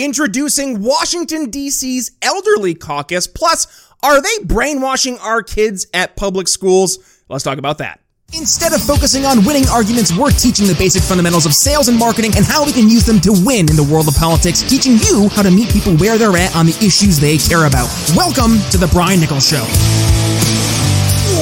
Introducing 0.00 0.82
Washington, 0.82 1.50
D.C.'s 1.50 2.12
Elderly 2.22 2.72
Caucus. 2.72 3.26
Plus, 3.26 3.66
are 4.02 4.22
they 4.22 4.44
brainwashing 4.44 5.18
our 5.18 5.42
kids 5.42 5.88
at 5.92 6.16
public 6.16 6.48
schools? 6.48 7.22
Let's 7.28 7.44
talk 7.44 7.58
about 7.58 7.76
that. 7.78 8.00
Instead 8.32 8.72
of 8.72 8.80
focusing 8.80 9.26
on 9.26 9.44
winning 9.44 9.68
arguments, 9.68 10.16
we're 10.16 10.30
teaching 10.30 10.66
the 10.66 10.74
basic 10.78 11.02
fundamentals 11.02 11.44
of 11.44 11.52
sales 11.52 11.88
and 11.88 11.98
marketing 11.98 12.32
and 12.34 12.46
how 12.46 12.64
we 12.64 12.72
can 12.72 12.88
use 12.88 13.04
them 13.04 13.20
to 13.20 13.32
win 13.44 13.68
in 13.68 13.76
the 13.76 13.86
world 13.92 14.08
of 14.08 14.14
politics, 14.14 14.62
teaching 14.62 14.96
you 15.04 15.28
how 15.34 15.42
to 15.42 15.50
meet 15.50 15.68
people 15.68 15.94
where 15.96 16.16
they're 16.16 16.34
at 16.34 16.56
on 16.56 16.64
the 16.64 16.76
issues 16.80 17.20
they 17.20 17.36
care 17.36 17.66
about. 17.66 17.92
Welcome 18.16 18.56
to 18.70 18.78
The 18.78 18.88
Brian 18.94 19.20
Nichols 19.20 19.46
Show. 19.46 19.66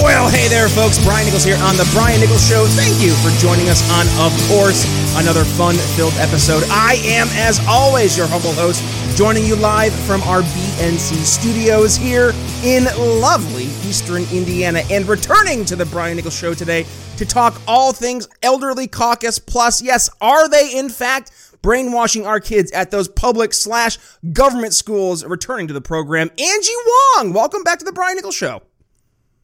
Well, 0.09 0.31
hey 0.31 0.49
there, 0.49 0.71
folks. 0.71 0.97
Brian 1.05 1.27
Nichols 1.27 1.45
here 1.45 1.59
on 1.61 1.77
The 1.77 1.87
Brian 1.93 2.19
Nichols 2.19 2.49
Show. 2.49 2.65
Thank 2.65 2.99
you 3.03 3.13
for 3.17 3.29
joining 3.39 3.69
us 3.69 3.85
on, 3.93 4.09
of 4.25 4.33
course, 4.49 4.89
another 5.21 5.45
fun 5.45 5.75
filled 5.97 6.15
episode. 6.15 6.65
I 6.71 6.95
am, 7.05 7.29
as 7.33 7.61
always, 7.69 8.17
your 8.17 8.27
humble 8.27 8.55
host, 8.55 8.83
joining 9.19 9.45
you 9.45 9.55
live 9.55 9.93
from 9.93 10.23
our 10.23 10.41
BNC 10.41 11.13
studios 11.13 11.95
here 11.95 12.33
in 12.65 12.85
lovely 13.21 13.65
Eastern 13.87 14.23
Indiana 14.33 14.80
and 14.91 15.07
returning 15.07 15.66
to 15.66 15.77
The 15.77 15.85
Brian 15.85 16.16
Nichols 16.16 16.35
Show 16.35 16.55
today 16.55 16.87
to 17.19 17.27
talk 17.27 17.61
all 17.69 17.93
things 17.93 18.29
Elderly 18.43 18.87
Caucus 18.87 19.38
Plus. 19.38 19.83
Yes, 19.83 20.09
are 20.23 20.49
they, 20.49 20.75
in 20.75 20.88
fact, 20.88 21.33
brainwashing 21.61 22.25
our 22.25 22.41
kids 22.41 22.73
at 22.73 22.91
those 22.91 23.09
public 23.09 23.52
slash 23.52 23.99
government 24.33 24.73
schools 24.73 25.23
returning 25.23 25.69
to 25.69 25.75
the 25.75 25.83
program. 25.83 26.30
Angie 26.38 26.73
Wong, 27.19 27.35
welcome 27.35 27.63
back 27.63 27.79
to 27.80 27.85
the 27.85 27.93
Brian 27.93 28.16
Nichols 28.16 28.35
Show. 28.35 28.63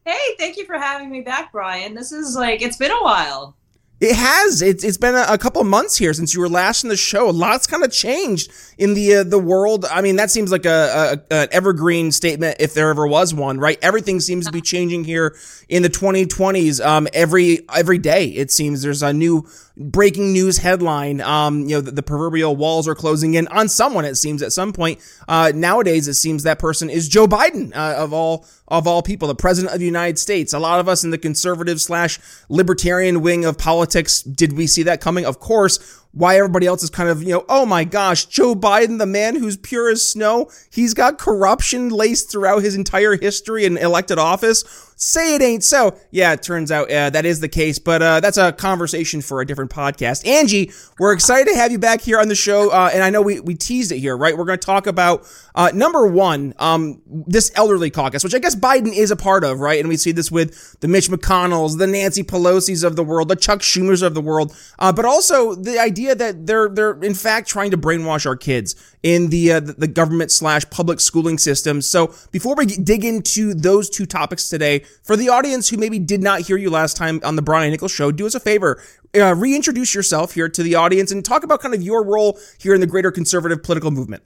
Hey, 0.05 0.35
thank 0.37 0.55
you 0.57 0.65
for 0.65 0.77
having 0.77 1.09
me 1.09 1.21
back, 1.21 1.51
Brian. 1.51 1.95
This 1.95 2.11
is 2.11 2.35
like, 2.35 2.61
it's 2.61 2.77
been 2.77 2.91
a 2.91 3.01
while. 3.01 3.55
It 4.01 4.13
has. 4.13 4.61
It's 4.61 4.83
it's 4.83 4.97
been 4.97 5.15
a, 5.15 5.37
couple 5.37 5.63
months 5.63 5.97
here 5.97 6.13
since 6.13 6.33
you 6.33 6.41
were 6.41 6.49
last 6.49 6.83
in 6.83 6.89
the 6.89 6.97
show. 6.97 7.29
A 7.29 7.31
lot's 7.31 7.65
kind 7.65 7.81
of 7.81 7.93
changed 7.93 8.51
in 8.77 8.93
the 8.93 9.15
uh, 9.15 9.23
the 9.23 9.39
world. 9.39 9.85
I 9.85 10.01
mean, 10.01 10.17
that 10.17 10.29
seems 10.29 10.51
like 10.51 10.65
a, 10.65 11.23
a, 11.31 11.33
an 11.33 11.47
evergreen 11.51 12.11
statement 12.11 12.57
if 12.59 12.73
there 12.73 12.89
ever 12.89 13.07
was 13.07 13.33
one, 13.33 13.57
right? 13.57 13.79
Everything 13.81 14.19
seems 14.19 14.47
to 14.47 14.51
be 14.51 14.59
changing 14.59 15.05
here 15.05 15.33
in 15.69 15.81
the 15.81 15.89
2020s. 15.89 16.85
Um, 16.85 17.07
every 17.13 17.61
every 17.73 17.97
day 17.97 18.25
it 18.27 18.51
seems 18.51 18.81
there's 18.81 19.01
a 19.01 19.13
new 19.13 19.47
breaking 19.77 20.31
news 20.31 20.57
headline. 20.57 21.21
Um, 21.21 21.61
you 21.61 21.75
know, 21.75 21.81
the, 21.81 21.91
the, 21.91 22.03
proverbial 22.03 22.55
walls 22.55 22.87
are 22.87 22.95
closing 22.95 23.33
in 23.33 23.47
on 23.49 23.67
someone. 23.67 24.05
It 24.05 24.15
seems 24.15 24.41
at 24.41 24.53
some 24.53 24.71
point 24.71 24.99
uh, 25.27 25.51
nowadays, 25.53 26.07
it 26.07 26.13
seems 26.13 26.43
that 26.43 26.59
person 26.59 26.89
is 26.89 27.09
Joe 27.09 27.27
Biden 27.27 27.75
uh, 27.75 27.95
of 27.97 28.13
all 28.13 28.45
of 28.67 28.87
all 28.87 29.01
people, 29.01 29.27
the 29.27 29.35
president 29.35 29.73
of 29.73 29.79
the 29.79 29.85
United 29.85 30.17
States. 30.17 30.53
A 30.53 30.59
lot 30.59 30.79
of 30.79 30.87
us 30.87 31.03
in 31.03 31.11
the 31.11 31.17
conservative 31.17 31.79
slash 31.81 32.19
libertarian 32.49 33.21
wing 33.21 33.45
of 33.45 33.57
politics 33.57 34.21
did 34.21 34.53
we 34.53 34.65
see 34.65 34.83
that 34.83 35.01
coming? 35.01 35.25
Of 35.25 35.39
course 35.39 36.04
why 36.15 36.37
everybody 36.37 36.65
else 36.65 36.81
is 36.81 36.89
kind 36.89 37.09
of, 37.09 37.21
you 37.21 37.33
know, 37.33 37.45
oh 37.49 37.65
my 37.65 37.83
gosh, 37.83 38.25
Joe 38.25 38.55
Biden, 38.55 38.99
the 38.99 39.05
man 39.05 39.35
who's 39.35 39.57
pure 39.57 39.89
as 39.89 40.07
snow, 40.07 40.49
he's 40.71 40.93
got 40.93 41.17
corruption 41.17 41.89
laced 41.89 42.31
throughout 42.31 42.63
his 42.63 42.73
entire 42.73 43.17
history 43.17 43.65
in 43.65 43.77
elected 43.77 44.17
office. 44.17 44.63
Say 44.97 45.35
it 45.35 45.41
ain't 45.41 45.63
so. 45.63 45.97
Yeah, 46.11 46.31
it 46.31 46.41
turns 46.41 46.71
out 46.71 46.89
uh, 46.89 47.09
that 47.09 47.25
is 47.25 47.41
the 47.41 47.49
case, 47.49 47.79
but 47.79 48.01
uh, 48.01 48.21
that's 48.21 48.37
a 48.37 48.53
conversation 48.53 49.21
for 49.21 49.41
a 49.41 49.45
different 49.45 49.69
podcast. 49.69 50.25
Angie, 50.25 50.71
we're 50.99 51.11
excited 51.11 51.51
to 51.51 51.57
have 51.57 51.73
you 51.73 51.79
back 51.79 51.99
here 51.99 52.17
on 52.17 52.29
the 52.29 52.35
show, 52.35 52.71
uh, 52.71 52.91
and 52.93 53.03
I 53.03 53.09
know 53.09 53.21
we, 53.21 53.41
we 53.41 53.55
teased 53.55 53.91
it 53.91 53.99
here, 53.99 54.15
right? 54.15 54.37
We're 54.37 54.45
going 54.45 54.57
to 54.57 54.65
talk 54.65 54.87
about 54.87 55.27
uh, 55.53 55.71
number 55.73 56.07
one, 56.07 56.53
um, 56.59 57.01
this 57.07 57.51
elderly 57.55 57.89
caucus, 57.89 58.23
which 58.23 58.33
I 58.33 58.39
guess 58.39 58.55
Biden 58.55 58.95
is 58.95 59.11
a 59.11 59.17
part 59.17 59.43
of, 59.43 59.59
right? 59.59 59.81
And 59.81 59.89
we 59.89 59.97
see 59.97 60.13
this 60.13 60.31
with 60.31 60.79
the 60.79 60.87
Mitch 60.87 61.09
McConnells, 61.09 61.77
the 61.77 61.87
Nancy 61.87 62.23
Pelosi's 62.23 62.83
of 62.85 62.95
the 62.95 63.03
world, 63.03 63.27
the 63.27 63.35
Chuck 63.35 63.59
Schumers 63.59 64.01
of 64.01 64.13
the 64.13 64.21
world, 64.21 64.55
uh, 64.79 64.93
but 64.93 65.03
also 65.03 65.55
the 65.55 65.77
idea 65.77 66.04
that 66.13 66.45
they're 66.45 66.69
they're 66.69 67.01
in 67.01 67.15
fact 67.15 67.47
trying 67.47 67.71
to 67.71 67.77
brainwash 67.77 68.25
our 68.25 68.35
kids 68.35 68.75
in 69.01 69.29
the 69.29 69.53
uh, 69.53 69.59
the 69.61 69.87
government 69.87 70.31
slash 70.31 70.69
public 70.69 70.99
schooling 70.99 71.37
system. 71.37 71.81
So 71.81 72.13
before 72.31 72.55
we 72.55 72.65
dig 72.65 73.03
into 73.03 73.53
those 73.53 73.89
two 73.89 74.05
topics 74.05 74.49
today, 74.49 74.79
for 75.03 75.15
the 75.15 75.29
audience 75.29 75.69
who 75.69 75.77
maybe 75.77 75.97
did 75.97 76.21
not 76.21 76.41
hear 76.41 76.57
you 76.57 76.69
last 76.69 76.97
time 76.97 77.19
on 77.23 77.35
the 77.35 77.41
Brian 77.41 77.71
Nichols 77.71 77.91
show, 77.91 78.11
do 78.11 78.27
us 78.27 78.35
a 78.35 78.39
favor. 78.39 78.81
Uh, 79.15 79.33
reintroduce 79.33 79.95
yourself 79.95 80.33
here 80.33 80.49
to 80.49 80.61
the 80.61 80.75
audience 80.75 81.11
and 81.11 81.23
talk 81.25 81.43
about 81.43 81.61
kind 81.61 81.73
of 81.73 81.81
your 81.81 82.03
role 82.03 82.37
here 82.59 82.75
in 82.75 82.81
the 82.81 82.87
greater 82.87 83.11
conservative 83.11 83.63
political 83.63 83.89
movement. 83.89 84.21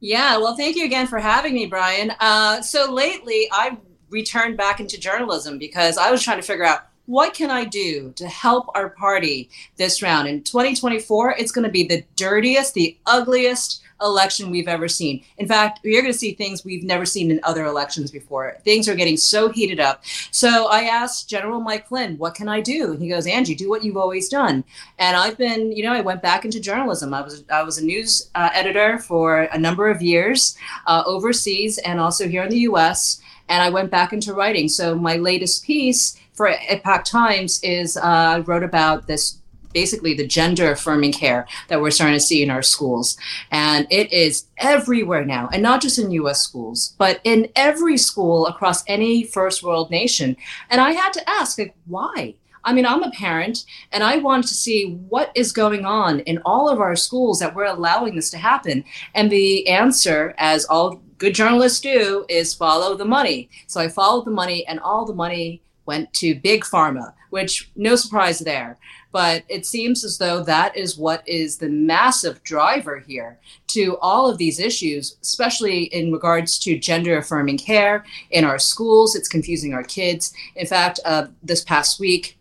Yeah, 0.00 0.36
well, 0.36 0.56
thank 0.56 0.76
you 0.76 0.84
again 0.84 1.06
for 1.06 1.18
having 1.18 1.54
me, 1.54 1.64
Brian. 1.64 2.12
Uh, 2.20 2.60
so 2.60 2.92
lately, 2.92 3.48
I 3.50 3.78
returned 4.10 4.56
back 4.56 4.80
into 4.80 4.98
journalism 4.98 5.58
because 5.58 5.96
I 5.96 6.10
was 6.10 6.22
trying 6.22 6.36
to 6.36 6.46
figure 6.46 6.64
out 6.64 6.86
what 7.06 7.34
can 7.34 7.50
I 7.50 7.64
do 7.64 8.12
to 8.16 8.26
help 8.26 8.66
our 8.74 8.90
party 8.90 9.50
this 9.76 10.02
round? 10.02 10.28
In 10.28 10.42
2024, 10.42 11.32
it's 11.38 11.52
going 11.52 11.64
to 11.66 11.70
be 11.70 11.86
the 11.86 12.04
dirtiest, 12.16 12.74
the 12.74 12.96
ugliest 13.06 13.82
election 14.00 14.50
we've 14.50 14.68
ever 14.68 14.88
seen. 14.88 15.24
In 15.38 15.46
fact, 15.46 15.80
you're 15.82 16.02
going 16.02 16.12
to 16.12 16.18
see 16.18 16.34
things 16.34 16.64
we've 16.64 16.84
never 16.84 17.06
seen 17.06 17.30
in 17.30 17.40
other 17.42 17.64
elections 17.64 18.10
before. 18.10 18.56
Things 18.64 18.88
are 18.88 18.94
getting 18.94 19.16
so 19.16 19.48
heated 19.48 19.80
up. 19.80 20.04
So 20.30 20.68
I 20.68 20.82
asked 20.82 21.28
General 21.28 21.60
Mike 21.60 21.88
Flynn, 21.88 22.18
what 22.18 22.34
can 22.34 22.48
I 22.48 22.60
do? 22.60 22.96
He 22.96 23.08
goes, 23.08 23.26
Angie, 23.26 23.54
do 23.54 23.68
what 23.68 23.84
you've 23.84 23.96
always 23.96 24.28
done. 24.28 24.64
And 24.98 25.16
I've 25.16 25.38
been, 25.38 25.72
you 25.72 25.84
know, 25.84 25.92
I 25.92 26.00
went 26.00 26.22
back 26.22 26.44
into 26.44 26.60
journalism. 26.60 27.14
I 27.14 27.22
was 27.22 27.44
I 27.50 27.62
was 27.62 27.78
a 27.78 27.84
news 27.84 28.30
uh, 28.34 28.50
editor 28.52 28.98
for 28.98 29.42
a 29.42 29.58
number 29.58 29.88
of 29.88 30.02
years 30.02 30.56
uh, 30.86 31.02
overseas 31.06 31.78
and 31.78 32.00
also 32.00 32.28
here 32.28 32.42
in 32.42 32.50
the 32.50 32.60
U.S. 32.60 33.20
And 33.48 33.62
I 33.62 33.70
went 33.70 33.90
back 33.90 34.12
into 34.12 34.34
writing. 34.34 34.68
So 34.68 34.94
my 34.94 35.16
latest 35.16 35.64
piece 35.64 36.18
for 36.32 36.48
Epoch 36.48 37.04
Times 37.04 37.60
is 37.62 37.96
uh, 37.96 38.42
wrote 38.46 38.62
about 38.62 39.06
this 39.06 39.38
basically 39.74 40.14
the 40.14 40.26
gender 40.26 40.70
affirming 40.70 41.12
care 41.12 41.46
that 41.68 41.80
we're 41.80 41.90
starting 41.90 42.16
to 42.16 42.20
see 42.20 42.42
in 42.42 42.48
our 42.48 42.62
schools. 42.62 43.18
And 43.50 43.86
it 43.90 44.10
is 44.12 44.46
everywhere 44.56 45.24
now, 45.24 45.50
and 45.52 45.62
not 45.62 45.82
just 45.82 45.98
in 45.98 46.12
US 46.12 46.40
schools, 46.40 46.94
but 46.96 47.20
in 47.24 47.48
every 47.56 47.98
school 47.98 48.46
across 48.46 48.84
any 48.86 49.24
first 49.24 49.62
world 49.62 49.90
nation. 49.90 50.36
And 50.70 50.80
I 50.80 50.92
had 50.92 51.12
to 51.14 51.28
ask, 51.28 51.58
like, 51.58 51.74
why? 51.86 52.36
I 52.66 52.72
mean, 52.72 52.86
I'm 52.86 53.02
a 53.02 53.10
parent 53.10 53.66
and 53.92 54.02
I 54.02 54.16
want 54.16 54.46
to 54.48 54.54
see 54.54 54.98
what 55.10 55.30
is 55.34 55.52
going 55.52 55.84
on 55.84 56.20
in 56.20 56.40
all 56.46 56.70
of 56.70 56.80
our 56.80 56.96
schools 56.96 57.38
that 57.40 57.54
we're 57.54 57.66
allowing 57.66 58.16
this 58.16 58.30
to 58.30 58.38
happen. 58.38 58.84
And 59.14 59.30
the 59.30 59.68
answer, 59.68 60.34
as 60.38 60.64
all 60.64 61.02
good 61.18 61.34
journalists 61.34 61.80
do, 61.80 62.24
is 62.28 62.54
follow 62.54 62.96
the 62.96 63.04
money. 63.04 63.48
So 63.66 63.80
I 63.80 63.88
followed 63.88 64.24
the 64.24 64.30
money, 64.30 64.66
and 64.66 64.80
all 64.80 65.04
the 65.04 65.14
money 65.14 65.62
went 65.86 66.12
to 66.14 66.34
big 66.34 66.64
pharma, 66.64 67.12
which 67.30 67.70
no 67.76 67.96
surprise 67.96 68.38
there. 68.38 68.78
But 69.12 69.44
it 69.48 69.64
seems 69.64 70.04
as 70.04 70.18
though 70.18 70.42
that 70.42 70.76
is 70.76 70.98
what 70.98 71.26
is 71.28 71.56
the 71.56 71.68
massive 71.68 72.42
driver 72.42 72.98
here 72.98 73.38
to 73.68 73.96
all 73.98 74.28
of 74.28 74.38
these 74.38 74.58
issues, 74.58 75.16
especially 75.22 75.84
in 75.84 76.10
regards 76.10 76.58
to 76.60 76.78
gender 76.78 77.18
affirming 77.18 77.58
care 77.58 78.04
in 78.30 78.44
our 78.44 78.58
schools. 78.58 79.14
It's 79.14 79.28
confusing 79.28 79.72
our 79.72 79.84
kids. 79.84 80.32
In 80.56 80.66
fact, 80.66 81.00
uh, 81.04 81.28
this 81.42 81.62
past 81.62 82.00
week, 82.00 82.38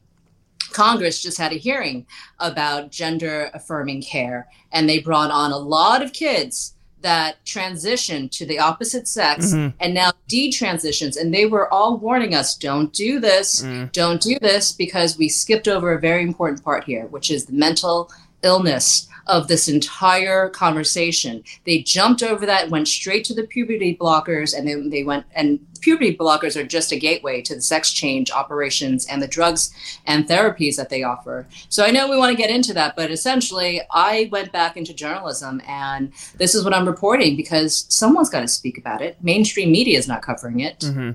Congress 0.71 1.21
just 1.21 1.37
had 1.37 1.51
a 1.51 1.57
hearing 1.57 2.07
about 2.39 2.89
gender 2.89 3.51
affirming 3.53 4.01
care, 4.01 4.47
and 4.71 4.89
they 4.89 4.99
brought 4.99 5.29
on 5.29 5.51
a 5.51 5.57
lot 5.57 6.01
of 6.01 6.13
kids 6.13 6.72
that 7.03 7.45
transition 7.45 8.27
to 8.29 8.45
the 8.45 8.59
opposite 8.59 9.07
sex 9.07 9.53
mm-hmm. 9.53 9.75
and 9.79 9.93
now 9.93 10.11
detransitions 10.27 11.15
and 11.15 11.33
they 11.33 11.45
were 11.45 11.71
all 11.71 11.97
warning 11.97 12.33
us 12.33 12.57
don't 12.57 12.91
do 12.93 13.19
this 13.19 13.61
mm. 13.61 13.91
don't 13.91 14.21
do 14.21 14.37
this 14.39 14.71
because 14.71 15.17
we 15.17 15.29
skipped 15.29 15.67
over 15.67 15.93
a 15.93 15.99
very 15.99 16.23
important 16.23 16.63
part 16.63 16.83
here 16.83 17.05
which 17.07 17.29
is 17.29 17.45
the 17.45 17.53
mental 17.53 18.11
illness 18.41 19.07
of 19.27 19.47
this 19.47 19.67
entire 19.67 20.49
conversation. 20.49 21.43
They 21.65 21.81
jumped 21.81 22.23
over 22.23 22.45
that, 22.45 22.69
went 22.69 22.87
straight 22.87 23.23
to 23.25 23.33
the 23.33 23.47
puberty 23.47 23.95
blockers, 23.95 24.57
and 24.57 24.67
then 24.67 24.89
they 24.89 25.03
went 25.03 25.25
and 25.33 25.65
puberty 25.83 26.15
blockers 26.15 26.55
are 26.55 26.65
just 26.65 26.91
a 26.91 26.97
gateway 26.97 27.41
to 27.41 27.53
the 27.53 27.61
sex 27.61 27.91
change 27.91 28.31
operations 28.31 29.05
and 29.05 29.21
the 29.21 29.27
drugs 29.27 29.71
and 30.05 30.27
therapies 30.27 30.77
that 30.77 30.89
they 30.89 31.03
offer. 31.03 31.45
So 31.69 31.83
I 31.83 31.91
know 31.91 32.09
we 32.09 32.17
want 32.17 32.31
to 32.35 32.41
get 32.41 32.49
into 32.49 32.73
that, 32.73 32.95
but 32.95 33.11
essentially, 33.11 33.81
I 33.91 34.29
went 34.31 34.51
back 34.51 34.77
into 34.77 34.93
journalism, 34.93 35.61
and 35.67 36.13
this 36.37 36.55
is 36.55 36.63
what 36.63 36.73
I'm 36.73 36.87
reporting 36.87 37.35
because 37.35 37.85
someone's 37.89 38.29
got 38.29 38.41
to 38.41 38.47
speak 38.47 38.77
about 38.77 39.01
it. 39.01 39.17
Mainstream 39.21 39.71
media 39.71 39.99
is 39.99 40.07
not 40.07 40.21
covering 40.21 40.61
it. 40.61 40.79
Mm-hmm. 40.79 41.11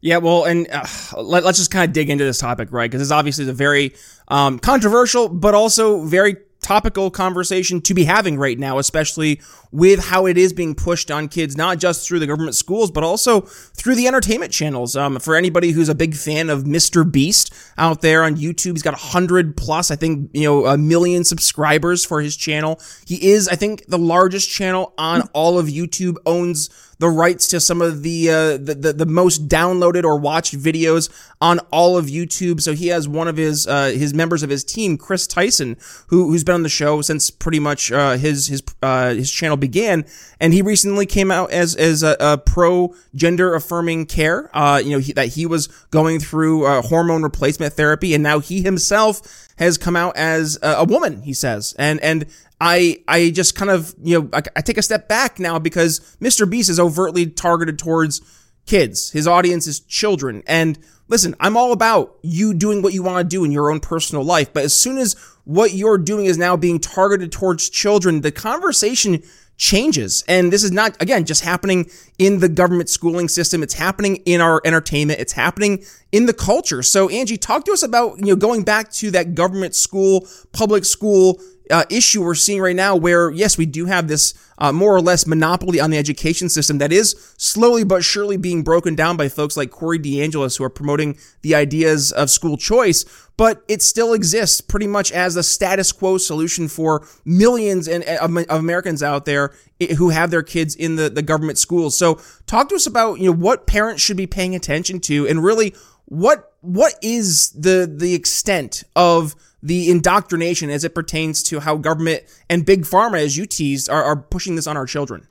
Yeah, 0.00 0.16
well, 0.16 0.44
and 0.46 0.66
uh, 0.72 0.86
let, 1.20 1.44
us 1.44 1.58
just 1.58 1.70
kind 1.70 1.86
of 1.86 1.92
dig 1.92 2.08
into 2.08 2.24
this 2.24 2.38
topic, 2.38 2.72
right? 2.72 2.90
Because 2.90 3.06
this 3.06 3.10
obviously 3.10 3.46
a 3.46 3.52
very 3.52 3.92
um, 4.28 4.58
controversial, 4.58 5.28
but 5.28 5.54
also 5.54 6.04
very 6.06 6.36
topical 6.70 7.10
conversation 7.10 7.80
to 7.80 7.92
be 7.94 8.04
having 8.04 8.38
right 8.38 8.56
now, 8.56 8.78
especially 8.78 9.40
with 9.72 10.04
how 10.04 10.26
it 10.26 10.38
is 10.38 10.52
being 10.52 10.72
pushed 10.72 11.10
on 11.10 11.26
kids, 11.26 11.56
not 11.56 11.78
just 11.78 12.06
through 12.06 12.20
the 12.20 12.28
government 12.28 12.54
schools, 12.54 12.92
but 12.92 13.02
also 13.02 13.40
through 13.40 13.96
the 13.96 14.06
entertainment 14.06 14.52
channels. 14.52 14.94
Um, 14.94 15.18
for 15.18 15.34
anybody 15.34 15.72
who's 15.72 15.88
a 15.88 15.96
big 15.96 16.14
fan 16.14 16.48
of 16.48 16.62
Mr. 16.62 17.10
Beast 17.10 17.52
out 17.76 18.02
there 18.02 18.22
on 18.22 18.36
YouTube, 18.36 18.72
he's 18.72 18.84
got 18.84 18.94
a 18.94 18.98
hundred 18.98 19.56
plus, 19.56 19.90
I 19.90 19.96
think, 19.96 20.30
you 20.32 20.44
know, 20.44 20.66
a 20.66 20.78
million 20.78 21.24
subscribers 21.24 22.04
for 22.04 22.20
his 22.20 22.36
channel. 22.36 22.80
He 23.04 23.30
is, 23.30 23.48
I 23.48 23.56
think, 23.56 23.86
the 23.86 23.98
largest 23.98 24.48
channel 24.48 24.94
on 24.96 25.22
all 25.32 25.58
of 25.58 25.66
YouTube, 25.66 26.18
owns 26.24 26.70
the 27.00 27.08
rights 27.08 27.48
to 27.48 27.60
some 27.60 27.80
of 27.80 28.02
the, 28.02 28.28
uh, 28.28 28.50
the, 28.58 28.76
the 28.78 28.92
the 28.92 29.06
most 29.06 29.48
downloaded 29.48 30.04
or 30.04 30.18
watched 30.18 30.54
videos 30.54 31.08
on 31.40 31.58
all 31.72 31.96
of 31.96 32.06
YouTube. 32.06 32.60
So 32.60 32.74
he 32.74 32.88
has 32.88 33.08
one 33.08 33.26
of 33.26 33.38
his 33.38 33.66
uh, 33.66 33.86
his 33.86 34.12
members 34.12 34.42
of 34.42 34.50
his 34.50 34.62
team, 34.62 34.98
Chris 34.98 35.26
Tyson, 35.26 35.78
who 36.08 36.28
who's 36.28 36.44
been 36.44 36.56
on 36.56 36.62
the 36.62 36.68
show 36.68 37.00
since 37.00 37.30
pretty 37.30 37.58
much 37.58 37.90
uh, 37.90 38.18
his 38.18 38.48
his 38.48 38.62
uh, 38.82 39.14
his 39.14 39.32
channel 39.32 39.56
began, 39.56 40.04
and 40.40 40.52
he 40.52 40.60
recently 40.60 41.06
came 41.06 41.30
out 41.30 41.50
as 41.50 41.74
as 41.74 42.02
a, 42.02 42.16
a 42.20 42.36
pro 42.36 42.94
gender 43.14 43.54
affirming 43.54 44.04
care. 44.04 44.50
Uh, 44.52 44.80
you 44.84 44.90
know 44.90 44.98
he, 44.98 45.14
that 45.14 45.28
he 45.28 45.46
was 45.46 45.68
going 45.90 46.20
through 46.20 46.66
uh, 46.66 46.82
hormone 46.82 47.22
replacement 47.22 47.72
therapy, 47.72 48.12
and 48.12 48.22
now 48.22 48.40
he 48.40 48.60
himself 48.60 49.48
has 49.56 49.78
come 49.78 49.96
out 49.96 50.14
as 50.16 50.58
a, 50.62 50.68
a 50.68 50.84
woman. 50.84 51.22
He 51.22 51.32
says, 51.32 51.74
and 51.78 51.98
and 52.00 52.26
I 52.60 53.02
I 53.08 53.30
just 53.30 53.54
kind 53.54 53.70
of 53.70 53.94
you 54.02 54.20
know 54.20 54.28
I, 54.32 54.42
I 54.56 54.60
take 54.60 54.78
a 54.78 54.82
step 54.82 55.08
back 55.08 55.38
now 55.38 55.58
because 55.58 56.00
Mr. 56.20 56.48
Beast 56.48 56.68
is 56.68 56.78
overtly 56.78 57.26
targeted 57.26 57.78
towards 57.78 58.20
kids. 58.66 59.10
His 59.10 59.26
audience 59.26 59.66
is 59.66 59.80
children. 59.80 60.42
And 60.46 60.78
listen, 61.08 61.34
I'm 61.40 61.56
all 61.56 61.72
about 61.72 62.18
you 62.22 62.54
doing 62.54 62.82
what 62.82 62.92
you 62.92 63.02
want 63.02 63.18
to 63.18 63.28
do 63.28 63.44
in 63.44 63.52
your 63.52 63.70
own 63.70 63.80
personal 63.80 64.24
life. 64.24 64.52
But 64.52 64.64
as 64.64 64.74
soon 64.74 64.98
as 64.98 65.14
what 65.44 65.72
you're 65.72 65.98
doing 65.98 66.26
is 66.26 66.38
now 66.38 66.56
being 66.56 66.78
targeted 66.78 67.32
towards 67.32 67.68
children, 67.68 68.20
the 68.20 68.30
conversation 68.30 69.22
changes. 69.56 70.24
And 70.26 70.52
this 70.52 70.62
is 70.62 70.72
not, 70.72 71.00
again, 71.02 71.26
just 71.26 71.44
happening 71.44 71.90
in 72.18 72.40
the 72.40 72.48
government 72.48 72.88
schooling 72.88 73.28
system. 73.28 73.62
It's 73.62 73.74
happening 73.74 74.16
in 74.24 74.40
our 74.40 74.62
entertainment. 74.64 75.20
It's 75.20 75.32
happening 75.32 75.84
in 76.12 76.26
the 76.26 76.32
culture. 76.32 76.82
So 76.82 77.10
Angie, 77.10 77.36
talk 77.36 77.64
to 77.64 77.72
us 77.72 77.82
about, 77.82 78.18
you 78.20 78.26
know, 78.26 78.36
going 78.36 78.62
back 78.62 78.90
to 78.92 79.10
that 79.10 79.34
government 79.34 79.74
school, 79.74 80.26
public 80.52 80.84
school, 80.84 81.40
uh, 81.70 81.84
issue 81.88 82.22
we're 82.22 82.34
seeing 82.34 82.60
right 82.60 82.76
now 82.76 82.96
where, 82.96 83.30
yes, 83.30 83.56
we 83.56 83.66
do 83.66 83.86
have 83.86 84.08
this 84.08 84.34
uh, 84.58 84.72
more 84.72 84.94
or 84.94 85.00
less 85.00 85.26
monopoly 85.26 85.80
on 85.80 85.90
the 85.90 85.96
education 85.96 86.48
system 86.48 86.78
that 86.78 86.92
is 86.92 87.34
slowly 87.38 87.84
but 87.84 88.04
surely 88.04 88.36
being 88.36 88.62
broken 88.62 88.94
down 88.94 89.16
by 89.16 89.28
folks 89.28 89.56
like 89.56 89.70
Corey 89.70 89.98
DeAngelis 89.98 90.58
who 90.58 90.64
are 90.64 90.70
promoting 90.70 91.16
the 91.42 91.54
ideas 91.54 92.12
of 92.12 92.28
school 92.30 92.56
choice, 92.56 93.04
but 93.36 93.62
it 93.68 93.80
still 93.80 94.12
exists 94.12 94.60
pretty 94.60 94.86
much 94.86 95.10
as 95.12 95.36
a 95.36 95.42
status 95.42 95.92
quo 95.92 96.18
solution 96.18 96.68
for 96.68 97.06
millions 97.24 97.88
of 97.88 98.36
Americans 98.50 99.02
out 99.02 99.24
there 99.24 99.54
who 99.96 100.10
have 100.10 100.30
their 100.30 100.42
kids 100.42 100.74
in 100.74 100.96
the, 100.96 101.08
the 101.08 101.22
government 101.22 101.56
schools. 101.56 101.96
So 101.96 102.20
talk 102.46 102.68
to 102.68 102.74
us 102.74 102.86
about, 102.86 103.18
you 103.18 103.30
know, 103.30 103.36
what 103.36 103.66
parents 103.66 104.02
should 104.02 104.18
be 104.18 104.26
paying 104.26 104.54
attention 104.54 105.00
to 105.00 105.26
and 105.26 105.42
really 105.42 105.74
what, 106.04 106.52
what 106.60 106.94
is 107.00 107.50
the, 107.52 107.90
the 107.90 108.14
extent 108.14 108.84
of 108.94 109.34
the 109.62 109.90
indoctrination 109.90 110.70
as 110.70 110.84
it 110.84 110.94
pertains 110.94 111.42
to 111.44 111.60
how 111.60 111.76
government 111.76 112.24
and 112.48 112.64
big 112.64 112.82
pharma, 112.82 113.20
as 113.20 113.36
you 113.36 113.46
teased, 113.46 113.90
are, 113.90 114.02
are 114.02 114.16
pushing 114.16 114.56
this 114.56 114.66
on 114.66 114.76
our 114.76 114.86
children. 114.86 115.26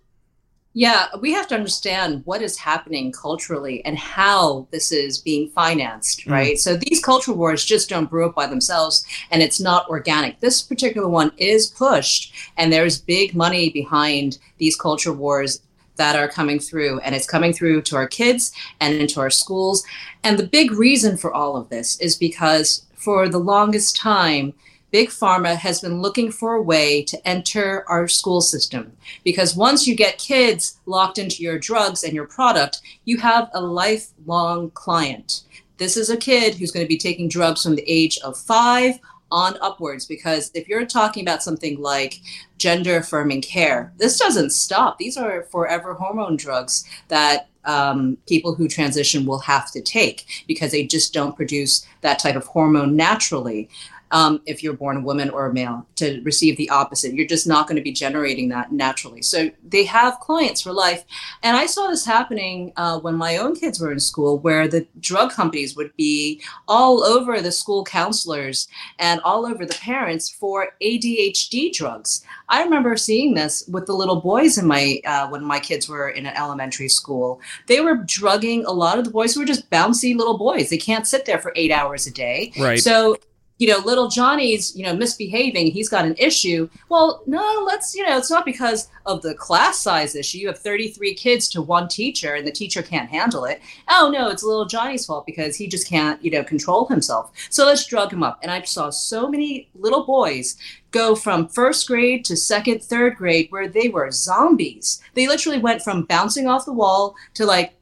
Yeah, 0.74 1.08
we 1.20 1.34
have 1.34 1.48
to 1.48 1.56
understand 1.56 2.22
what 2.26 2.44
is 2.44 2.56
happening 2.56 3.12
culturally 3.12 3.84
and 3.86 3.98
how 3.98 4.68
this 4.72 4.92
is 4.92 5.18
being 5.18 5.50
financed, 5.50 6.26
mm. 6.26 6.32
right? 6.32 6.60
So 6.60 6.78
these 6.78 7.04
culture 7.04 7.34
wars 7.34 7.66
just 7.66 7.90
don't 7.90 8.10
brew 8.10 8.28
up 8.28 8.36
by 8.36 8.46
themselves 8.46 9.06
and 9.32 9.42
it's 9.42 9.60
not 9.60 9.90
organic. 9.90 10.40
This 10.40 10.62
particular 10.62 11.10
one 11.10 11.32
is 11.38 11.68
pushed 11.68 12.34
and 12.56 12.72
there's 12.72 13.02
big 13.02 13.36
money 13.36 13.72
behind 13.72 14.38
these 14.60 14.76
culture 14.76 15.12
wars 15.12 15.62
that 15.96 16.16
are 16.16 16.30
coming 16.30 16.60
through 16.60 17.00
and 17.00 17.16
it's 17.16 17.28
coming 17.28 17.52
through 17.52 17.82
to 17.82 17.96
our 17.96 18.08
kids 18.08 18.54
and 18.80 18.94
into 18.94 19.20
our 19.20 19.32
schools. 19.32 19.84
And 20.24 20.38
the 20.38 20.48
big 20.48 20.72
reason 20.72 21.18
for 21.18 21.34
all 21.34 21.58
of 21.58 21.70
this 21.70 22.00
is 22.00 22.16
because 22.16 22.86
for 23.00 23.30
the 23.30 23.40
longest 23.40 23.96
time, 23.96 24.54
Big 24.92 25.10
Pharma 25.10 25.56
has 25.56 25.80
been 25.80 26.02
looking 26.02 26.32
for 26.32 26.56
a 26.56 26.62
way 26.62 27.02
to 27.04 27.28
enter 27.28 27.86
our 27.88 28.08
school 28.08 28.42
system 28.42 28.92
because 29.24 29.56
once 29.56 29.88
you 29.88 29.96
get 29.96 30.18
kids 30.18 30.80
locked 30.86 31.18
into 31.18 31.42
your 31.42 31.58
drugs 31.58 32.04
and 32.04 32.12
your 32.12 32.26
product, 32.26 32.82
you 33.06 33.18
have 33.18 33.50
a 33.54 33.62
lifelong 33.62 34.72
client. 34.72 35.44
This 35.78 35.96
is 35.96 36.10
a 36.10 36.18
kid 36.18 36.56
who's 36.56 36.72
going 36.72 36.84
to 36.86 36.90
be 36.90 36.98
taking 36.98 37.30
drugs 37.30 37.64
from 37.64 37.76
the 37.76 37.90
age 37.90 38.18
of 38.20 38.38
five 38.38 39.00
on 39.32 39.58
upwards 39.62 40.06
because 40.06 40.52
if 40.54 40.68
you're 40.68 40.86
talking 40.86 41.24
about 41.24 41.44
something 41.44 41.80
like 41.82 42.20
gender 42.58 42.98
affirming 42.98 43.42
care, 43.42 43.94
this 43.98 44.18
doesn't 44.18 44.52
stop. 44.52 44.98
These 44.98 45.18
are 45.18 45.44
forever 45.44 45.94
hormone 45.94 46.36
drugs 46.36 46.84
that 47.08 47.50
um, 47.66 48.18
people 48.28 48.56
who 48.56 48.68
transition 48.68 49.26
will 49.26 49.40
have 49.40 49.72
to 49.72 49.82
take 49.82 50.46
because 50.48 50.72
they 50.72 50.86
just 50.86 51.14
don't 51.14 51.36
produce 51.36 51.86
that 52.02 52.20
type 52.20 52.36
of 52.36 52.46
hormone 52.46 52.96
naturally 52.96 53.70
um, 54.12 54.42
if 54.46 54.64
you're 54.64 54.74
born 54.74 54.98
a 54.98 55.02
woman 55.02 55.30
or 55.30 55.48
a 55.48 55.54
male 55.54 55.86
to 55.96 56.22
receive 56.24 56.58
the 56.58 56.70
opposite. 56.70 57.14
You're 57.14 57.28
just 57.28 57.48
not 57.48 57.68
going 57.68 57.76
to 57.76 57.82
be 57.82 57.92
generating 57.92 58.50
that 58.50 58.72
naturally. 58.72 59.22
So 59.22 59.52
they 59.68 59.86
have 59.86 60.20
clients 60.20 60.62
for 60.62 60.72
life. 60.72 61.04
And 61.44 61.56
I 61.56 61.66
saw 61.66 61.88
this 61.88 62.06
happening 62.06 62.74
uh, 62.78 63.00
when 63.00 63.16
my 63.16 63.38
own 63.38 63.56
kids 63.56 63.80
were 63.80 63.92
in 63.92 64.00
school, 64.00 64.40
where 64.40 64.68
the 64.68 64.88
drug 65.00 65.32
companies 65.32 65.76
would 65.76 65.96
be 65.96 66.42
all 66.68 67.04
over 67.04 67.42
the 67.42 67.52
school 67.52 67.84
counselors 67.84 68.68
and 68.98 69.22
all 69.22 69.46
over 69.46 69.66
the 69.66 69.76
parents 69.76 70.30
for 70.30 70.70
ADHD 70.82 71.72
drugs. 71.74 72.24
I 72.50 72.64
remember 72.64 72.98
seeing 72.98 73.36
this 73.36 73.68
with 73.68 73.86
the 73.86 73.94
little 73.94 74.22
boys 74.22 74.58
in 74.58 74.66
my 74.66 75.00
uh, 75.06 75.28
when 75.30 75.44
my 75.44 75.60
kids 75.60 75.88
were 75.88 76.10
in 76.10 76.26
an 76.26 76.36
elementary 76.36 76.90
school. 76.90 77.42
They 77.68 77.82
were 77.82 77.98
drugging 77.98 78.66
a 78.66 78.72
lot 78.72 78.98
of 78.98 79.06
the 79.06 79.12
boys 79.12 79.34
who 79.34 79.42
were 79.42 79.46
just 79.46 79.70
bouncy 79.70 80.16
little 80.16 80.38
boys. 80.38 80.70
They 80.70 80.78
can't 80.78 81.06
sit 81.06 81.26
there 81.26 81.38
for 81.38 81.54
eight 81.56 81.72
hours 81.72 82.08
a 82.08 82.12
day. 82.12 82.52
Right. 82.58 82.80
So 82.80 83.18
you 83.60 83.68
know, 83.68 83.78
little 83.80 84.08
Johnny's, 84.08 84.76
you 84.76 84.86
know, 84.86 84.96
misbehaving, 84.96 85.68
he's 85.68 85.90
got 85.90 86.06
an 86.06 86.16
issue. 86.18 86.70
Well, 86.88 87.22
no, 87.28 87.64
let's, 87.68 87.94
you 87.94 88.04
know, 88.04 88.18
it's 88.18 88.32
not 88.32 88.46
because 88.46 88.88
of 89.06 89.22
the 89.22 89.36
class 89.36 89.78
size 89.78 90.16
issue. 90.16 90.38
You 90.38 90.48
have 90.48 90.58
33 90.58 91.14
kids 91.14 91.50
to 91.50 91.62
one 91.62 91.90
teacher 91.90 92.36
and 92.36 92.48
the 92.48 92.52
teacher 92.52 92.82
can't 92.82 93.10
handle 93.10 93.44
it. 93.44 93.62
Oh, 93.90 94.10
no, 94.12 94.30
it's 94.30 94.44
little 94.44 94.66
Johnny's 94.66 95.06
fault 95.06 95.26
because 95.26 95.58
he 95.58 95.68
just 95.68 95.90
can't, 95.90 96.24
you 96.24 96.32
know, 96.32 96.44
control 96.44 96.88
himself. 96.88 97.32
So 97.50 97.66
let's 97.66 97.86
drug 97.86 98.14
him 98.14 98.24
up. 98.24 98.40
And 98.42 98.50
I 98.50 98.62
saw 98.62 98.90
so 98.90 99.28
many 99.28 99.70
little 99.76 100.06
boys 100.06 100.56
go 100.92 101.14
from 101.14 101.50
first 101.50 101.86
grade 101.86 102.24
to 102.26 102.38
second, 102.38 102.82
third 102.82 103.18
grade 103.18 103.48
where 103.50 103.68
they 103.68 103.90
were 103.90 104.10
zombies. 104.10 105.02
They 105.16 105.28
literally 105.28 105.60
went 105.60 105.82
from 105.82 106.04
bouncing 106.04 106.48
off 106.48 106.64
the 106.64 106.74
wall 106.74 107.16
to 107.34 107.46
like 107.46 107.74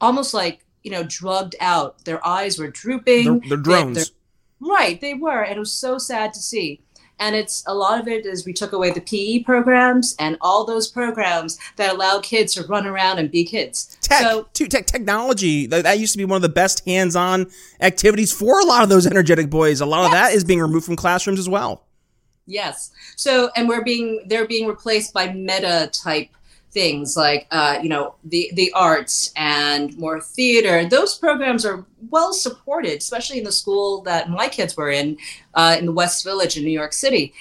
almost 0.00 0.32
like, 0.32 0.64
you 0.84 0.92
know, 0.92 1.02
drugged 1.02 1.56
out. 1.60 2.04
Their 2.04 2.24
eyes 2.24 2.56
were 2.56 2.70
drooping. 2.70 3.40
They're, 3.40 3.48
they're 3.48 3.58
drones. 3.58 3.96
They're, 3.96 4.17
Right, 4.60 5.00
they 5.00 5.14
were, 5.14 5.42
and 5.42 5.56
it 5.56 5.60
was 5.60 5.72
so 5.72 5.98
sad 5.98 6.34
to 6.34 6.40
see. 6.40 6.80
And 7.20 7.34
it's 7.34 7.64
a 7.66 7.74
lot 7.74 8.00
of 8.00 8.06
it 8.06 8.26
is 8.26 8.46
we 8.46 8.52
took 8.52 8.72
away 8.72 8.92
the 8.92 9.00
PE 9.00 9.42
programs 9.42 10.14
and 10.20 10.36
all 10.40 10.64
those 10.64 10.86
programs 10.86 11.58
that 11.76 11.92
allow 11.92 12.20
kids 12.20 12.54
to 12.54 12.62
run 12.64 12.86
around 12.86 13.18
and 13.18 13.30
be 13.30 13.44
kids. 13.44 13.98
Tech, 14.02 14.22
so, 14.22 14.48
tech 14.52 14.86
technology 14.86 15.66
that, 15.66 15.82
that 15.82 15.98
used 15.98 16.12
to 16.12 16.18
be 16.18 16.24
one 16.24 16.36
of 16.36 16.42
the 16.42 16.48
best 16.48 16.84
hands-on 16.84 17.50
activities 17.80 18.32
for 18.32 18.60
a 18.60 18.64
lot 18.64 18.84
of 18.84 18.88
those 18.88 19.06
energetic 19.06 19.50
boys. 19.50 19.80
A 19.80 19.86
lot 19.86 20.02
yes. 20.02 20.06
of 20.06 20.12
that 20.12 20.32
is 20.32 20.44
being 20.44 20.60
removed 20.60 20.86
from 20.86 20.94
classrooms 20.94 21.40
as 21.40 21.48
well. 21.48 21.84
Yes. 22.46 22.92
So, 23.16 23.50
and 23.56 23.68
we're 23.68 23.84
being 23.84 24.24
they're 24.26 24.46
being 24.46 24.68
replaced 24.68 25.12
by 25.12 25.32
meta 25.32 25.90
type 25.92 26.30
things 26.70 27.16
like 27.16 27.46
uh, 27.50 27.78
you 27.82 27.88
know 27.88 28.14
the 28.24 28.50
the 28.54 28.72
arts 28.72 29.32
and 29.36 29.96
more 29.98 30.20
theater. 30.20 30.88
Those 30.88 31.16
programs 31.16 31.66
are 31.66 31.84
well 32.10 32.32
supported, 32.32 32.98
especially 32.98 33.38
in 33.38 33.44
the 33.44 33.52
school 33.52 34.02
that 34.02 34.30
my 34.30 34.48
kids 34.48 34.76
were 34.76 34.90
in, 34.90 35.16
uh, 35.54 35.76
in 35.78 35.86
the 35.86 35.92
West 35.92 36.24
Village 36.24 36.56
in 36.56 36.64
New 36.64 36.70
York 36.70 36.92
City. 36.92 37.32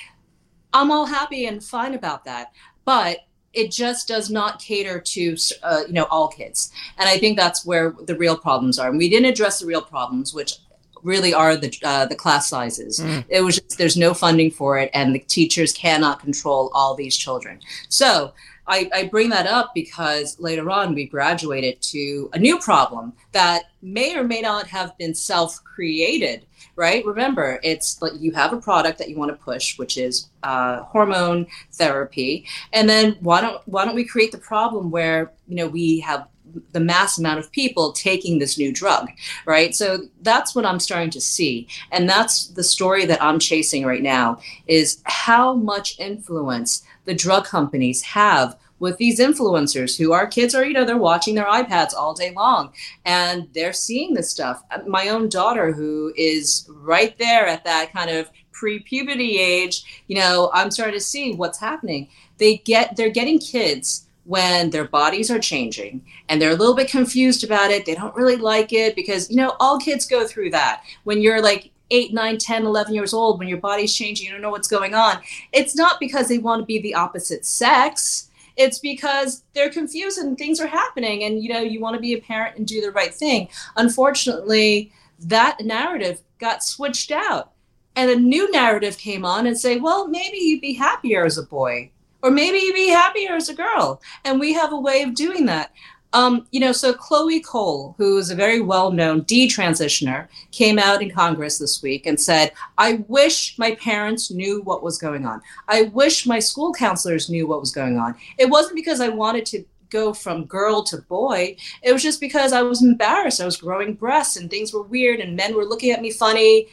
I'm 0.73 0.91
all 0.91 1.05
happy 1.05 1.45
and 1.45 1.63
fine 1.63 1.93
about 1.93 2.25
that, 2.25 2.51
but 2.85 3.19
it 3.53 3.71
just 3.71 4.07
does 4.07 4.29
not 4.29 4.59
cater 4.59 4.99
to 4.99 5.35
uh, 5.63 5.83
you 5.87 5.93
know 5.93 6.05
all 6.11 6.27
kids, 6.27 6.71
and 6.97 7.09
I 7.09 7.17
think 7.17 7.37
that's 7.37 7.65
where 7.65 7.95
the 8.05 8.15
real 8.15 8.37
problems 8.37 8.77
are. 8.77 8.89
And 8.89 8.97
we 8.97 9.09
didn't 9.09 9.29
address 9.29 9.59
the 9.59 9.65
real 9.65 9.81
problems, 9.81 10.33
which 10.33 10.57
really 11.03 11.33
are 11.33 11.55
the 11.55 11.75
uh, 11.83 12.05
the 12.05 12.15
class 12.15 12.49
sizes. 12.49 12.99
Mm. 12.99 13.25
It 13.29 13.41
was 13.41 13.55
just, 13.55 13.77
there's 13.77 13.97
no 13.97 14.13
funding 14.13 14.51
for 14.51 14.77
it, 14.77 14.91
and 14.93 15.15
the 15.15 15.19
teachers 15.19 15.73
cannot 15.73 16.19
control 16.19 16.69
all 16.73 16.93
these 16.95 17.17
children. 17.17 17.59
So 17.89 18.33
I, 18.67 18.89
I, 18.93 19.03
bring 19.05 19.29
that 19.29 19.47
up 19.47 19.73
because 19.73 20.39
later 20.39 20.69
on 20.69 20.93
we 20.93 21.05
graduated 21.05 21.81
to 21.83 22.29
a 22.33 22.39
new 22.39 22.59
problem 22.59 23.13
that 23.31 23.63
may 23.81 24.15
or 24.15 24.23
may 24.23 24.41
not 24.41 24.67
have 24.67 24.97
been 24.97 25.15
self 25.15 25.63
created, 25.63 26.45
right? 26.75 27.05
Remember, 27.05 27.59
it's 27.63 28.01
like 28.01 28.13
you 28.19 28.31
have 28.33 28.53
a 28.53 28.59
product 28.59 28.97
that 28.99 29.09
you 29.09 29.15
want 29.15 29.31
to 29.31 29.43
push, 29.43 29.77
which 29.77 29.97
is 29.97 30.29
uh, 30.43 30.83
hormone 30.83 31.47
therapy. 31.73 32.45
And 32.73 32.89
then 32.89 33.17
why 33.21 33.41
don't, 33.41 33.61
why 33.67 33.85
don't 33.85 33.95
we 33.95 34.05
create 34.05 34.31
the 34.31 34.37
problem 34.37 34.91
where, 34.91 35.31
you 35.47 35.55
know, 35.55 35.67
we 35.67 35.99
have 35.99 36.27
the 36.71 36.79
mass 36.79 37.17
amount 37.17 37.39
of 37.39 37.51
people 37.51 37.91
taking 37.91 38.39
this 38.39 38.57
new 38.57 38.71
drug, 38.73 39.09
right? 39.45 39.75
So 39.75 40.07
that's 40.21 40.55
what 40.55 40.65
I'm 40.65 40.79
starting 40.79 41.09
to 41.11 41.21
see. 41.21 41.67
And 41.91 42.09
that's 42.09 42.47
the 42.47 42.63
story 42.63 43.05
that 43.05 43.21
I'm 43.21 43.39
chasing 43.39 43.85
right 43.85 44.01
now 44.01 44.39
is 44.67 45.01
how 45.05 45.53
much 45.53 45.99
influence 45.99 46.83
the 47.05 47.13
drug 47.13 47.45
companies 47.45 48.01
have 48.01 48.57
with 48.79 48.97
these 48.97 49.19
influencers 49.19 49.97
who 49.97 50.13
our 50.13 50.27
kids 50.27 50.53
are, 50.53 50.63
you 50.63 50.73
know, 50.73 50.85
they're 50.85 50.97
watching 50.97 51.35
their 51.35 51.45
iPads 51.45 51.95
all 51.95 52.13
day 52.13 52.31
long 52.31 52.71
and 53.05 53.47
they're 53.53 53.73
seeing 53.73 54.13
this 54.13 54.29
stuff. 54.29 54.63
Uh, 54.71 54.79
my 54.87 55.09
own 55.09 55.29
daughter, 55.29 55.71
who 55.71 56.13
is 56.15 56.69
right 56.69 57.17
there 57.17 57.47
at 57.47 57.63
that 57.63 57.91
kind 57.91 58.09
of 58.09 58.29
pre-puberty 58.51 59.39
age, 59.39 60.03
you 60.07 60.15
know, 60.15 60.51
I'm 60.53 60.71
starting 60.71 60.95
to 60.95 61.03
see 61.03 61.33
what's 61.33 61.59
happening. 61.59 62.09
They 62.37 62.57
get 62.57 62.95
they're 62.95 63.09
getting 63.09 63.39
kids 63.39 64.06
when 64.27 64.69
their 64.71 64.83
bodies 64.83 65.31
are 65.31 65.39
changing 65.39 66.05
and 66.27 66.41
they're 66.41 66.51
a 66.51 66.55
little 66.55 66.75
bit 66.75 66.89
confused 66.89 67.45
about 67.45 67.71
it. 67.71 67.85
They 67.85 67.95
don't 67.95 68.15
really 68.15 68.35
like 68.35 68.73
it 68.73 68.93
because, 68.93 69.29
you 69.29 69.37
know, 69.37 69.55
all 69.61 69.79
kids 69.79 70.05
go 70.05 70.27
through 70.27 70.49
that. 70.49 70.83
When 71.05 71.21
you're 71.21 71.41
like 71.41 71.71
8, 71.91 72.13
9, 72.13 72.37
10, 72.37 72.65
11 72.65 72.93
years 72.93 73.13
old, 73.13 73.39
when 73.39 73.47
your 73.47 73.59
body's 73.59 73.95
changing, 73.95 74.25
you 74.27 74.33
don't 74.33 74.41
know 74.41 74.49
what's 74.49 74.67
going 74.67 74.93
on. 74.93 75.21
It's 75.53 75.77
not 75.77 75.97
because 76.01 76.27
they 76.27 76.39
want 76.39 76.61
to 76.61 76.65
be 76.65 76.79
the 76.79 76.93
opposite 76.93 77.45
sex. 77.45 78.29
It's 78.57 78.79
because 78.79 79.43
they're 79.53 79.69
confused 79.69 80.17
and 80.17 80.37
things 80.37 80.59
are 80.59 80.67
happening 80.67 81.23
and 81.23 81.41
you 81.41 81.53
know 81.53 81.61
you 81.61 81.79
want 81.79 81.95
to 81.95 82.01
be 82.01 82.13
a 82.13 82.21
parent 82.21 82.57
and 82.57 82.67
do 82.67 82.81
the 82.81 82.91
right 82.91 83.13
thing. 83.13 83.47
Unfortunately, 83.77 84.91
that 85.19 85.61
narrative 85.61 86.21
got 86.37 86.63
switched 86.63 87.11
out 87.11 87.53
and 87.95 88.11
a 88.11 88.15
new 88.15 88.51
narrative 88.51 88.97
came 88.97 89.23
on 89.23 89.47
and 89.47 89.57
say, 89.57 89.77
well, 89.77 90.07
maybe 90.07 90.37
you'd 90.37 90.59
be 90.59 90.73
happier 90.73 91.23
as 91.23 91.37
a 91.37 91.43
boy 91.43 91.91
or 92.21 92.31
maybe 92.31 92.57
you'd 92.59 92.73
be 92.73 92.89
happier 92.89 93.33
as 93.33 93.49
a 93.49 93.53
girl. 93.53 94.01
And 94.25 94.39
we 94.39 94.53
have 94.53 94.73
a 94.73 94.79
way 94.79 95.03
of 95.03 95.15
doing 95.15 95.45
that. 95.45 95.71
Um, 96.13 96.47
you 96.51 96.59
know, 96.59 96.71
so 96.71 96.93
Chloe 96.93 97.41
Cole, 97.41 97.93
who 97.97 98.17
is 98.17 98.31
a 98.31 98.35
very 98.35 98.61
well 98.61 98.91
known 98.91 99.23
detransitioner, 99.25 100.27
came 100.51 100.79
out 100.79 101.01
in 101.01 101.11
Congress 101.11 101.57
this 101.57 101.83
week 101.83 102.05
and 102.05 102.19
said, 102.19 102.53
I 102.77 103.03
wish 103.07 103.57
my 103.59 103.75
parents 103.75 104.31
knew 104.31 104.61
what 104.61 104.83
was 104.83 104.97
going 104.97 105.25
on. 105.25 105.41
I 105.67 105.83
wish 105.83 106.25
my 106.25 106.39
school 106.39 106.73
counselors 106.73 107.29
knew 107.29 107.45
what 107.45 107.59
was 107.59 107.71
going 107.71 107.97
on. 107.97 108.15
It 108.37 108.49
wasn't 108.49 108.75
because 108.75 109.01
I 109.01 109.09
wanted 109.09 109.45
to 109.47 109.65
go 109.89 110.13
from 110.13 110.45
girl 110.45 110.83
to 110.83 110.97
boy. 111.03 111.55
It 111.83 111.93
was 111.93 112.03
just 112.03 112.19
because 112.19 112.53
I 112.53 112.61
was 112.61 112.81
embarrassed. 112.81 113.41
I 113.41 113.45
was 113.45 113.57
growing 113.57 113.93
breasts 113.93 114.37
and 114.37 114.49
things 114.49 114.73
were 114.73 114.83
weird 114.83 115.19
and 115.19 115.35
men 115.35 115.55
were 115.55 115.65
looking 115.65 115.91
at 115.91 116.01
me 116.01 116.11
funny. 116.11 116.67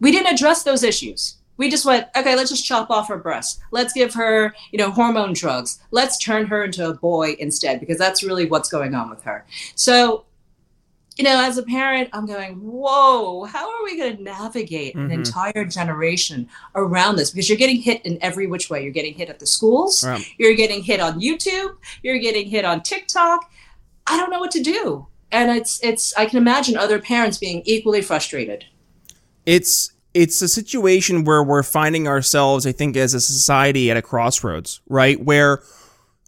We 0.00 0.10
didn't 0.10 0.34
address 0.34 0.64
those 0.64 0.82
issues 0.82 1.36
we 1.62 1.70
just 1.70 1.86
went 1.86 2.08
okay 2.16 2.34
let's 2.34 2.50
just 2.50 2.64
chop 2.64 2.90
off 2.90 3.06
her 3.06 3.16
breasts. 3.16 3.60
Let's 3.70 3.92
give 3.92 4.12
her 4.14 4.52
you 4.72 4.78
know 4.78 4.90
hormone 4.90 5.32
drugs. 5.32 5.78
Let's 5.92 6.18
turn 6.18 6.46
her 6.46 6.64
into 6.64 6.88
a 6.88 6.94
boy 6.94 7.36
instead 7.38 7.78
because 7.78 7.98
that's 7.98 8.24
really 8.24 8.46
what's 8.46 8.68
going 8.68 8.96
on 8.96 9.08
with 9.08 9.22
her. 9.22 9.46
So 9.76 10.24
you 11.16 11.22
know 11.22 11.44
as 11.44 11.58
a 11.58 11.62
parent 11.62 12.08
i'm 12.14 12.24
going 12.24 12.54
whoa 12.54 13.44
how 13.44 13.68
are 13.68 13.84
we 13.84 13.98
going 13.98 14.16
to 14.16 14.22
navigate 14.22 14.94
mm-hmm. 14.96 15.04
an 15.04 15.12
entire 15.12 15.64
generation 15.66 16.48
around 16.74 17.16
this? 17.16 17.30
Because 17.30 17.48
you're 17.50 17.58
getting 17.58 17.82
hit 17.82 18.04
in 18.06 18.18
every 18.22 18.46
which 18.46 18.70
way. 18.70 18.82
You're 18.82 18.98
getting 19.00 19.14
hit 19.14 19.28
at 19.28 19.38
the 19.38 19.46
schools. 19.46 20.04
Right. 20.04 20.26
you're 20.38 20.56
getting 20.56 20.82
hit 20.82 21.00
on 21.00 21.20
youtube. 21.20 21.76
You're 22.02 22.18
getting 22.18 22.48
hit 22.48 22.64
on 22.64 22.82
tiktok. 22.82 23.48
I 24.08 24.16
don't 24.16 24.30
know 24.30 24.40
what 24.40 24.50
to 24.52 24.62
do. 24.62 25.06
And 25.30 25.56
it's 25.56 25.78
it's 25.84 26.12
i 26.16 26.26
can 26.26 26.38
imagine 26.38 26.76
other 26.76 26.98
parents 26.98 27.38
being 27.38 27.62
equally 27.66 28.02
frustrated. 28.02 28.64
It's 29.46 29.91
it's 30.14 30.42
a 30.42 30.48
situation 30.48 31.24
where 31.24 31.42
we're 31.42 31.62
finding 31.62 32.06
ourselves, 32.06 32.66
I 32.66 32.72
think, 32.72 32.96
as 32.96 33.14
a 33.14 33.20
society 33.20 33.90
at 33.90 33.96
a 33.96 34.02
crossroads, 34.02 34.80
right? 34.88 35.22
Where 35.22 35.62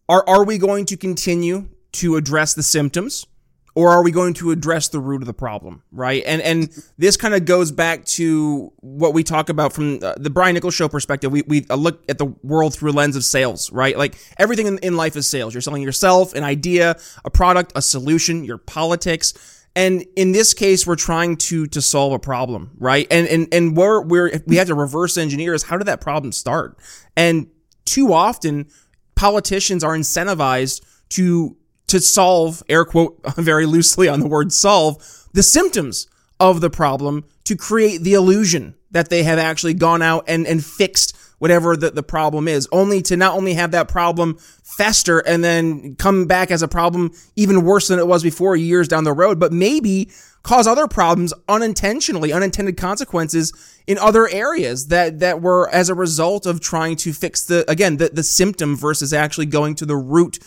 are 0.08 0.24
are 0.28 0.44
we 0.44 0.58
going 0.58 0.86
to 0.86 0.96
continue 0.96 1.68
to 1.92 2.16
address 2.16 2.54
the 2.54 2.62
symptoms, 2.62 3.26
or 3.74 3.90
are 3.90 4.02
we 4.02 4.10
going 4.10 4.34
to 4.34 4.50
address 4.50 4.88
the 4.88 5.00
root 5.00 5.22
of 5.22 5.26
the 5.26 5.34
problem, 5.34 5.82
right? 5.92 6.22
And 6.26 6.40
and 6.42 6.68
this 6.96 7.16
kind 7.16 7.34
of 7.34 7.44
goes 7.44 7.72
back 7.72 8.04
to 8.06 8.72
what 8.80 9.12
we 9.12 9.22
talk 9.22 9.48
about 9.48 9.72
from 9.72 9.98
uh, 10.02 10.14
the 10.16 10.30
Brian 10.30 10.54
Nichols 10.54 10.74
show 10.74 10.88
perspective. 10.88 11.30
We 11.30 11.42
we 11.46 11.62
look 11.62 12.02
at 12.08 12.18
the 12.18 12.26
world 12.42 12.74
through 12.74 12.90
a 12.90 12.92
lens 12.92 13.16
of 13.16 13.24
sales, 13.24 13.70
right? 13.70 13.96
Like 13.96 14.16
everything 14.38 14.66
in, 14.66 14.78
in 14.78 14.96
life 14.96 15.16
is 15.16 15.26
sales. 15.26 15.54
You're 15.54 15.60
selling 15.60 15.82
yourself, 15.82 16.34
an 16.34 16.44
idea, 16.44 16.96
a 17.24 17.30
product, 17.30 17.72
a 17.74 17.82
solution, 17.82 18.44
your 18.44 18.58
politics 18.58 19.34
and 19.76 20.04
in 20.14 20.32
this 20.32 20.54
case, 20.54 20.86
we're 20.86 20.96
trying 20.96 21.36
to 21.36 21.66
to 21.66 21.82
solve 21.82 22.12
a 22.12 22.18
problem, 22.18 22.70
right? 22.78 23.06
And 23.10 23.26
and 23.26 23.48
and 23.52 23.76
we're 23.76 24.02
we're 24.02 24.40
we 24.46 24.56
have 24.56 24.68
to 24.68 24.74
reverse 24.74 25.16
engineer 25.16 25.54
is 25.54 25.64
how 25.64 25.76
did 25.76 25.86
that 25.86 26.00
problem 26.00 26.32
start? 26.32 26.78
And 27.16 27.48
too 27.84 28.12
often, 28.12 28.68
politicians 29.16 29.82
are 29.82 29.96
incentivized 29.96 30.82
to 31.10 31.56
to 31.88 32.00
solve 32.00 32.62
air 32.68 32.84
quote 32.84 33.18
very 33.36 33.66
loosely 33.66 34.08
on 34.08 34.20
the 34.20 34.28
word 34.28 34.52
solve 34.52 35.26
the 35.32 35.42
symptoms 35.42 36.08
of 36.38 36.60
the 36.60 36.70
problem 36.70 37.24
to 37.44 37.56
create 37.56 38.02
the 38.02 38.14
illusion 38.14 38.74
that 38.90 39.10
they 39.10 39.24
have 39.24 39.38
actually 39.38 39.74
gone 39.74 40.02
out 40.02 40.24
and 40.28 40.46
and 40.46 40.64
fixed 40.64 41.16
whatever 41.44 41.76
the, 41.76 41.90
the 41.90 42.02
problem 42.02 42.48
is, 42.48 42.66
only 42.72 43.02
to 43.02 43.18
not 43.18 43.36
only 43.36 43.52
have 43.52 43.70
that 43.70 43.86
problem 43.86 44.34
fester 44.62 45.18
and 45.18 45.44
then 45.44 45.94
come 45.96 46.24
back 46.24 46.50
as 46.50 46.62
a 46.62 46.66
problem 46.66 47.12
even 47.36 47.66
worse 47.66 47.88
than 47.88 47.98
it 47.98 48.06
was 48.06 48.22
before 48.22 48.56
years 48.56 48.88
down 48.88 49.04
the 49.04 49.12
road, 49.12 49.38
but 49.38 49.52
maybe 49.52 50.10
cause 50.42 50.66
other 50.66 50.88
problems 50.88 51.34
unintentionally, 51.46 52.32
unintended 52.32 52.78
consequences 52.78 53.52
in 53.86 53.98
other 53.98 54.26
areas 54.28 54.88
that, 54.88 55.18
that 55.18 55.42
were 55.42 55.68
as 55.68 55.90
a 55.90 55.94
result 55.94 56.46
of 56.46 56.62
trying 56.62 56.96
to 56.96 57.12
fix 57.12 57.44
the, 57.44 57.70
again, 57.70 57.98
the, 57.98 58.08
the 58.08 58.22
symptom 58.22 58.74
versus 58.74 59.12
actually 59.12 59.44
going 59.44 59.74
to 59.74 59.84
the 59.84 59.96
root 59.96 60.38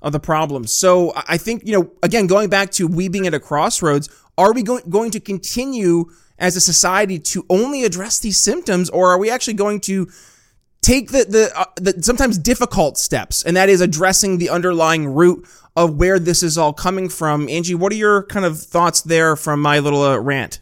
of 0.00 0.12
the 0.12 0.20
problem. 0.20 0.66
So 0.66 1.12
I 1.28 1.36
think, 1.36 1.66
you 1.66 1.72
know, 1.78 1.90
again, 2.02 2.26
going 2.26 2.48
back 2.48 2.70
to 2.70 2.88
we 2.88 3.08
being 3.08 3.26
at 3.26 3.34
a 3.34 3.40
crossroads, 3.40 4.08
are 4.38 4.54
we 4.54 4.62
going, 4.62 4.88
going 4.88 5.10
to 5.10 5.20
continue 5.20 6.06
as 6.38 6.56
a 6.56 6.62
society 6.62 7.18
to 7.18 7.44
only 7.50 7.84
address 7.84 8.18
these 8.20 8.38
symptoms 8.38 8.88
or 8.88 9.10
are 9.10 9.18
we 9.18 9.30
actually 9.30 9.52
going 9.52 9.80
to 9.80 10.08
take 10.86 11.10
the 11.10 11.24
the, 11.24 11.52
uh, 11.58 11.64
the 11.76 12.02
sometimes 12.02 12.38
difficult 12.38 12.96
steps, 12.96 13.42
and 13.42 13.56
that 13.56 13.68
is 13.68 13.80
addressing 13.80 14.38
the 14.38 14.48
underlying 14.48 15.08
root 15.08 15.46
of 15.74 15.96
where 15.96 16.18
this 16.18 16.42
is 16.42 16.56
all 16.56 16.72
coming 16.72 17.08
from. 17.08 17.48
Angie, 17.48 17.74
what 17.74 17.92
are 17.92 17.96
your 17.96 18.22
kind 18.24 18.46
of 18.46 18.58
thoughts 18.58 19.02
there 19.02 19.36
from 19.36 19.60
my 19.60 19.80
little 19.80 20.02
uh, 20.02 20.16
rant? 20.16 20.60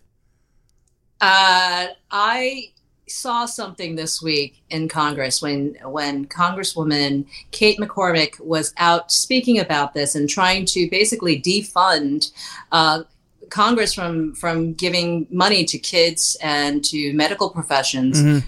Uh, 1.21 1.89
I 2.11 2.73
saw 3.07 3.45
something 3.45 3.97
this 3.97 4.23
week 4.23 4.63
in 4.71 4.89
Congress 4.89 5.43
when 5.43 5.77
when 5.85 6.27
Congresswoman 6.27 7.27
Kate 7.51 7.79
McCormick 7.79 8.41
was 8.41 8.73
out 8.79 9.13
speaking 9.13 9.59
about 9.61 9.93
this 9.93 10.15
and 10.15 10.29
trying 10.29 10.65
to 10.67 10.89
basically 10.91 11.41
defund 11.41 12.33
uh, 12.73 13.03
Congress 13.51 13.95
from 13.95 14.35
from 14.35 14.73
giving 14.73 15.27
money 15.31 15.65
to 15.65 15.79
kids 15.79 16.37
and 16.43 16.83
to 16.85 17.13
medical 17.13 17.51
professions 17.51 18.21
mm-hmm. 18.21 18.47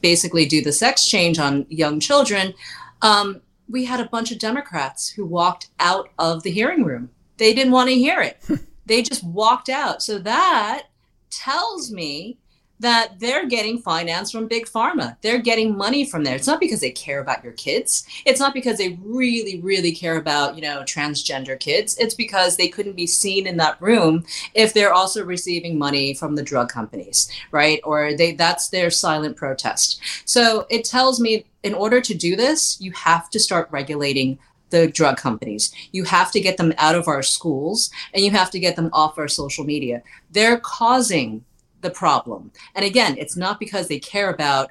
Basically 0.00 0.46
do 0.46 0.62
the 0.62 0.72
sex 0.72 1.06
change 1.06 1.38
on 1.38 1.66
young 1.68 2.00
children, 2.00 2.54
um, 3.02 3.40
we 3.68 3.84
had 3.84 4.00
a 4.00 4.08
bunch 4.08 4.32
of 4.32 4.38
Democrats 4.38 5.08
who 5.08 5.24
walked 5.24 5.68
out 5.78 6.10
of 6.18 6.42
the 6.42 6.50
hearing 6.50 6.84
room. 6.84 7.10
They 7.36 7.54
didn't 7.54 7.72
want 7.72 7.88
to 7.88 7.94
hear 7.94 8.20
it. 8.20 8.42
they 8.86 9.02
just 9.02 9.22
walked 9.24 9.68
out. 9.68 10.02
So 10.02 10.18
that 10.18 10.84
tells 11.30 11.92
me 11.92 12.38
that 12.80 13.18
they're 13.18 13.46
getting 13.46 13.78
finance 13.78 14.30
from 14.30 14.46
big 14.46 14.66
pharma. 14.66 15.16
They're 15.22 15.40
getting 15.40 15.76
money 15.76 16.04
from 16.04 16.24
there. 16.24 16.36
It's 16.36 16.46
not 16.46 16.60
because 16.60 16.80
they 16.80 16.90
care 16.90 17.20
about 17.20 17.42
your 17.42 17.54
kids. 17.54 18.06
It's 18.24 18.40
not 18.40 18.54
because 18.54 18.78
they 18.78 18.98
really, 19.02 19.60
really 19.60 19.92
care 19.92 20.16
about, 20.16 20.54
you 20.54 20.62
know, 20.62 20.82
transgender 20.82 21.58
kids. 21.58 21.96
It's 21.98 22.14
because 22.14 22.56
they 22.56 22.68
couldn't 22.68 22.96
be 22.96 23.06
seen 23.06 23.46
in 23.46 23.56
that 23.56 23.80
room 23.80 24.24
if 24.54 24.74
they're 24.74 24.92
also 24.92 25.24
receiving 25.24 25.78
money 25.78 26.14
from 26.14 26.36
the 26.36 26.42
drug 26.42 26.68
companies, 26.68 27.30
right? 27.50 27.80
Or 27.84 28.14
they 28.14 28.32
that's 28.32 28.68
their 28.68 28.90
silent 28.90 29.36
protest. 29.36 30.00
So 30.24 30.66
it 30.70 30.84
tells 30.84 31.20
me 31.20 31.44
in 31.62 31.74
order 31.74 32.00
to 32.00 32.14
do 32.14 32.36
this, 32.36 32.80
you 32.80 32.92
have 32.92 33.28
to 33.30 33.40
start 33.40 33.68
regulating 33.70 34.38
the 34.70 34.86
drug 34.86 35.16
companies. 35.16 35.72
You 35.92 36.04
have 36.04 36.30
to 36.32 36.40
get 36.40 36.56
them 36.56 36.74
out 36.78 36.94
of 36.94 37.08
our 37.08 37.22
schools 37.22 37.90
and 38.12 38.24
you 38.24 38.30
have 38.32 38.50
to 38.50 38.58
get 38.58 38.76
them 38.76 38.90
off 38.92 39.18
our 39.18 39.28
social 39.28 39.64
media. 39.64 40.02
They're 40.30 40.60
causing 40.60 41.44
the 41.80 41.90
problem. 41.90 42.50
And 42.74 42.84
again, 42.84 43.16
it's 43.18 43.36
not 43.36 43.60
because 43.60 43.88
they 43.88 43.98
care 43.98 44.30
about 44.30 44.70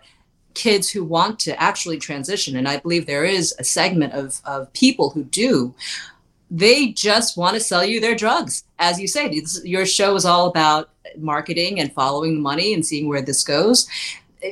kids 0.54 0.90
who 0.90 1.04
want 1.04 1.40
to 1.40 1.62
actually 1.62 2.00
transition. 2.00 2.56
And 2.56 2.68
I 2.68 2.78
believe 2.78 3.06
there 3.06 3.26
is 3.26 3.56
a 3.60 3.64
segment 3.64 4.14
of, 4.14 4.42
of 4.44 4.72
people 4.74 5.12
who 5.12 5.24
do. 5.24 5.74
They 6.50 6.88
just 6.90 7.38
want 7.38 7.56
to 7.56 7.60
sell 7.60 7.86
you 7.86 8.00
their 8.00 8.16
drugs. 8.16 8.64
As 8.80 9.00
you 9.00 9.08
say, 9.08 9.42
your 9.64 9.86
show 9.86 10.16
is 10.16 10.26
all 10.26 10.48
about 10.48 10.90
marketing 11.18 11.80
and 11.80 11.94
following 11.94 12.36
the 12.36 12.42
money 12.42 12.74
and 12.74 12.86
seeing 12.86 13.08
where 13.08 13.22
this 13.22 13.44
goes 13.44 13.88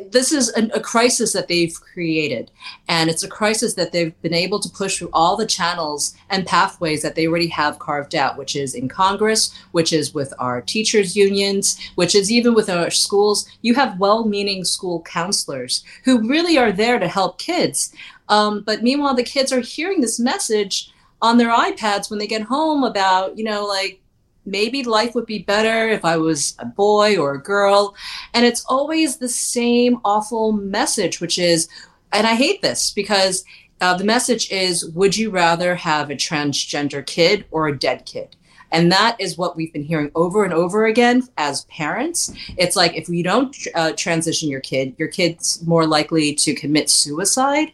this 0.10 0.32
is 0.32 0.51
a, 0.56 0.68
a, 0.74 0.80
crisis 0.80 1.34
that 1.34 1.48
they've 1.48 1.80
created. 1.80 2.51
And 2.88 3.10
it's 3.10 3.24
a 3.24 3.27
crisis 3.27 3.75
that 3.75 3.92
they've 3.92 4.20
been 4.22 4.34
able 4.34 4.60
to 4.60 4.70
push 4.70 4.98
through 4.98 5.10
all 5.13 5.38
the 5.38 5.46
channels 5.46 6.15
and 6.30 6.46
pathways 6.46 7.01
that 7.04 7.15
they 7.15 7.27
already 7.27 7.48
have 7.48 7.80
carved 7.80 8.15
out 8.15 8.38
which 8.38 8.56
is 8.56 8.74
in 8.74 8.88
congress 8.88 9.54
which 9.72 9.94
is 9.94 10.13
with 10.13 10.34
our 10.39 10.62
teachers 10.62 11.15
unions 11.15 11.80
which 11.96 12.15
is 12.15 12.32
even 12.32 12.54
with 12.54 12.70
our 12.70 12.89
schools. 12.89 13.48
You 13.62 13.75
have 13.75 14.00
well-meaning 14.00 14.63
school 14.63 15.01
counselors 15.04 15.84
who 16.04 16.27
really 16.27 16.58
are 16.58 16.72
there 16.72 17.00
to 17.00 17.08
help 17.08 17.38
kids. 17.38 17.94
Um, 18.30 18.62
but 18.62 18.84
meanwhile 18.84 19.15
the 19.15 19.24
kids 19.24 19.51
are 19.51 19.62
hearing 19.62 20.01
this 20.01 20.20
message 20.20 20.92
on 21.22 21.38
their 21.38 21.50
ipads 21.50 22.10
when 22.10 22.20
they 22.20 22.27
get 22.27 22.42
home 22.42 22.84
about 22.84 23.38
you 23.38 23.44
know 23.44 23.65
like 23.65 24.01
maybe 24.46 24.84
life 24.84 25.16
would 25.16 25.25
be 25.25 25.40
better 25.40 25.90
if 25.90 26.06
I 26.06 26.18
was 26.18 26.56
a 26.60 26.66
boy 26.66 27.18
or 27.18 27.34
a 27.36 27.42
girl. 27.42 27.96
And 28.34 28.46
it's 28.46 28.66
always 28.66 29.18
the 29.18 29.30
same 29.30 30.00
awful 30.06 30.52
message, 30.52 31.20
which 31.22 31.38
is, 31.38 31.68
and 32.12 32.25
I 32.28 32.36
hate 32.36 32.62
this 32.62 32.92
because 32.92 33.44
uh, 33.82 33.96
the 33.96 34.04
message 34.04 34.52
is, 34.52 34.86
would 34.90 35.18
you 35.18 35.30
rather 35.30 35.75
have 35.75 36.10
a 36.10 36.16
transgender 36.16 37.06
kid 37.06 37.46
or 37.52 37.68
a 37.68 37.78
dead 37.78 38.06
kid? 38.06 38.36
And 38.72 38.92
that 38.92 39.16
is 39.20 39.38
what 39.38 39.56
we've 39.56 39.72
been 39.72 39.84
hearing 39.84 40.12
over 40.16 40.44
and 40.44 40.54
over 40.54 40.86
again 40.86 41.24
as 41.38 41.66
parents. 41.66 42.34
It's 42.58 42.75
like 42.75 42.96
if 42.96 43.08
you 43.08 43.24
don't 43.24 43.56
uh, 43.74 43.94
transition 43.94 44.50
your 44.50 44.60
kid, 44.60 44.96
your 44.98 45.08
kid's 45.08 45.66
more 45.66 45.86
likely 45.86 46.34
to 46.36 46.54
commit 46.54 46.90
suicide. 46.90 47.72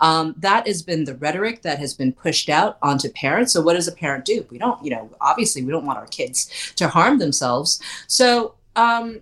Um, 0.00 0.34
that 0.38 0.66
has 0.66 0.82
been 0.82 1.04
the 1.04 1.14
rhetoric 1.14 1.62
that 1.62 1.78
has 1.78 1.94
been 1.94 2.12
pushed 2.12 2.48
out 2.48 2.78
onto 2.82 3.08
parents. 3.10 3.52
So, 3.52 3.62
what 3.62 3.74
does 3.74 3.88
a 3.88 3.92
parent 3.92 4.24
do? 4.24 4.46
We 4.50 4.58
don't, 4.58 4.82
you 4.84 4.90
know, 4.90 5.10
obviously, 5.20 5.62
we 5.62 5.70
don't 5.70 5.86
want 5.86 5.98
our 5.98 6.06
kids 6.06 6.72
to 6.76 6.88
harm 6.88 7.18
themselves. 7.18 7.80
So, 8.06 8.54
um, 8.76 9.20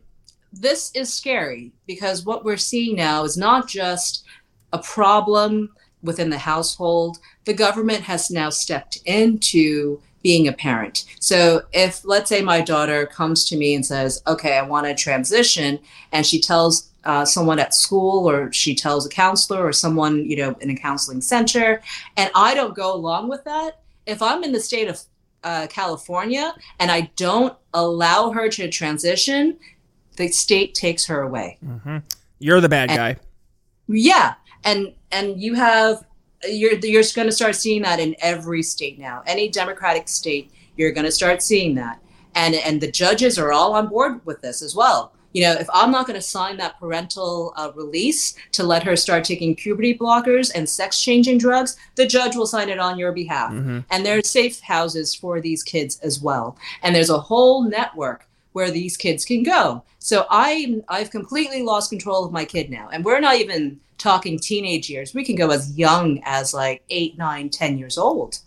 this 0.53 0.91
is 0.95 1.13
scary 1.13 1.73
because 1.87 2.25
what 2.25 2.45
we're 2.45 2.57
seeing 2.57 2.97
now 2.97 3.25
is 3.25 3.37
not 3.37 3.69
just 3.69 4.25
a 4.73 4.79
problem 4.79 5.71
within 6.03 6.31
the 6.31 6.39
household. 6.39 7.19
The 7.45 7.55
government 7.55 8.03
has 8.03 8.31
now 8.31 8.51
stepped 8.51 8.99
into 9.05 10.01
being 10.23 10.49
a 10.49 10.53
parent. 10.53 11.05
So 11.21 11.63
if 11.73 12.05
let's 12.05 12.29
say 12.29 12.43
my 12.43 12.61
daughter 12.61 13.07
comes 13.07 13.45
to 13.49 13.57
me 13.57 13.75
and 13.75 13.85
says, 13.85 14.23
"Okay, 14.27 14.57
I 14.57 14.63
want 14.63 14.87
to 14.87 14.95
transition," 14.95 15.81
and 16.13 16.25
she 16.25 16.41
tells 16.41 16.91
uh, 17.05 17.25
someone 17.25 17.59
at 17.59 17.75
school 17.75 18.29
or 18.29 18.53
she 18.53 18.75
tells 18.75 19.07
a 19.07 19.09
counselor 19.09 19.65
or 19.65 19.73
someone 19.73 20.25
you 20.25 20.37
know 20.37 20.57
in 20.61 20.71
a 20.71 20.77
counseling 20.77 21.21
center, 21.21 21.83
and 22.17 22.31
I 22.35 22.55
don't 22.55 22.75
go 22.75 22.95
along 22.95 23.29
with 23.29 23.45
that, 23.45 23.81
if 24.07 24.23
I'm 24.23 24.45
in 24.45 24.53
the 24.53 24.61
state 24.61 24.89
of 24.89 25.01
uh, 25.45 25.67
California 25.69 26.55
and 26.79 26.91
I 26.91 27.11
don't 27.17 27.57
allow 27.75 28.31
her 28.31 28.49
to 28.49 28.69
transition, 28.69 29.59
the 30.17 30.29
state 30.29 30.75
takes 30.75 31.07
her 31.07 31.23
away. 31.23 31.59
Mm-hmm. 31.65 31.99
You're 32.39 32.61
the 32.61 32.69
bad 32.69 32.91
and, 32.91 32.99
guy. 32.99 33.17
Yeah, 33.89 34.35
and 34.65 34.93
and 35.11 35.41
you 35.41 35.55
have 35.55 36.05
you're 36.45 36.75
you're 36.75 37.03
going 37.15 37.29
to 37.29 37.33
start 37.33 37.55
seeing 37.55 37.83
that 37.83 38.01
in 38.01 38.17
every 38.21 38.63
state 38.63 38.99
now. 38.99 39.23
Any 39.27 39.49
Democratic 39.49 40.09
state, 40.09 40.51
you're 40.77 40.93
going 40.93 41.05
to 41.05 41.13
start 41.13 41.43
seeing 41.43 41.75
that, 41.77 42.01
and 42.35 42.55
and 42.55 42.81
the 42.81 42.91
judges 42.91 43.39
are 43.39 43.53
all 43.53 43.75
on 43.75 43.89
board 43.89 44.25
with 44.27 44.41
this 44.41 44.63
as 44.63 44.75
well. 44.75 45.13
You 45.33 45.43
know, 45.43 45.53
if 45.53 45.69
I'm 45.73 45.91
not 45.91 46.07
going 46.07 46.19
to 46.19 46.27
sign 46.27 46.57
that 46.59 46.79
parental 46.79 47.55
uh, 47.57 47.73
release 47.75 48.35
to 48.53 48.63
let 48.63 48.83
her 48.83 48.97
start 48.97 49.25
taking 49.25 49.55
puberty 49.55 49.97
blockers 49.97 50.51
and 50.55 50.69
sex 50.69 51.01
changing 51.01 51.39
drugs, 51.39 51.77
the 51.95 52.07
judge 52.07 52.37
will 52.37 52.47
sign 52.47 52.69
it 52.69 52.79
on 52.79 52.99
your 52.99 53.13
behalf. 53.13 53.53
Mm-hmm. 53.53 53.81
And 53.91 54.05
there's 54.05 54.29
safe 54.29 54.61
houses 54.61 55.15
for 55.15 55.41
these 55.41 55.63
kids 55.63 55.99
as 56.01 56.21
well. 56.21 56.57
And 56.83 56.95
there's 56.95 57.11
a 57.11 57.19
whole 57.19 57.63
network 57.63 58.27
where 58.53 58.71
these 58.71 58.97
kids 58.97 59.25
can 59.25 59.43
go. 59.43 59.83
So 59.99 60.27
I 60.31 60.83
I've 60.89 61.11
completely 61.11 61.63
lost 61.63 61.91
control 61.91 62.25
of 62.25 62.33
my 62.33 62.45
kid 62.45 62.71
now, 62.71 62.89
and 62.93 63.05
we're 63.05 63.21
not 63.21 63.37
even 63.37 63.81
talking 63.99 64.39
teenage 64.39 64.91
years. 64.91 65.15
We 65.15 65.25
can 65.25 65.37
go 65.37 65.51
as 65.51 65.77
young 65.79 66.21
as 66.25 66.53
like 66.53 66.83
eight, 66.91 67.17
nine, 67.17 67.49
ten 67.49 67.79
years 67.79 67.97
old. 67.97 68.39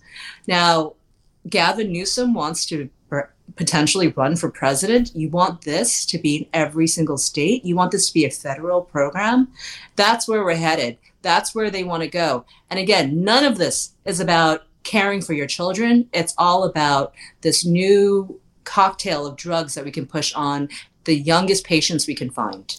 Now, 0.48 0.94
Gavin 1.50 1.92
Newsom 1.92 2.34
wants 2.34 2.66
to 2.68 2.90
potentially 3.56 4.10
run 4.10 4.36
for 4.36 4.50
president. 4.50 5.16
You 5.16 5.30
want 5.30 5.62
this 5.62 6.06
to 6.08 6.18
be 6.18 6.38
in 6.38 6.48
every 6.54 6.88
single 6.88 7.18
state. 7.18 7.64
You 7.66 7.76
want 7.76 7.92
this 7.92 8.08
to 8.08 8.14
be 8.14 8.26
a 8.26 8.30
federal 8.30 8.82
program. 8.82 9.50
That's 9.96 10.28
where 10.28 10.44
we're 10.44 10.56
headed. 10.56 10.98
That's 11.22 11.56
where 11.56 11.70
they 11.70 11.84
want 11.84 12.04
to 12.04 12.10
go. 12.10 12.46
And 12.70 12.80
again, 12.80 13.24
none 13.24 13.46
of 13.46 13.58
this 13.58 13.94
is 14.06 14.20
about 14.20 14.64
caring 14.84 15.22
for 15.22 15.34
your 15.34 15.48
children. 15.48 16.08
It's 16.14 16.36
all 16.38 16.64
about 16.64 17.14
this 17.42 17.66
new 17.66 18.40
cocktail 18.64 19.26
of 19.26 19.36
drugs 19.36 19.76
that 19.76 19.86
we 19.86 19.92
can 19.92 20.06
push 20.06 20.34
on 20.34 20.70
the 21.06 21.16
youngest 21.16 21.66
patients 21.66 22.08
we 22.08 22.16
can 22.16 22.30
find. 22.30 22.78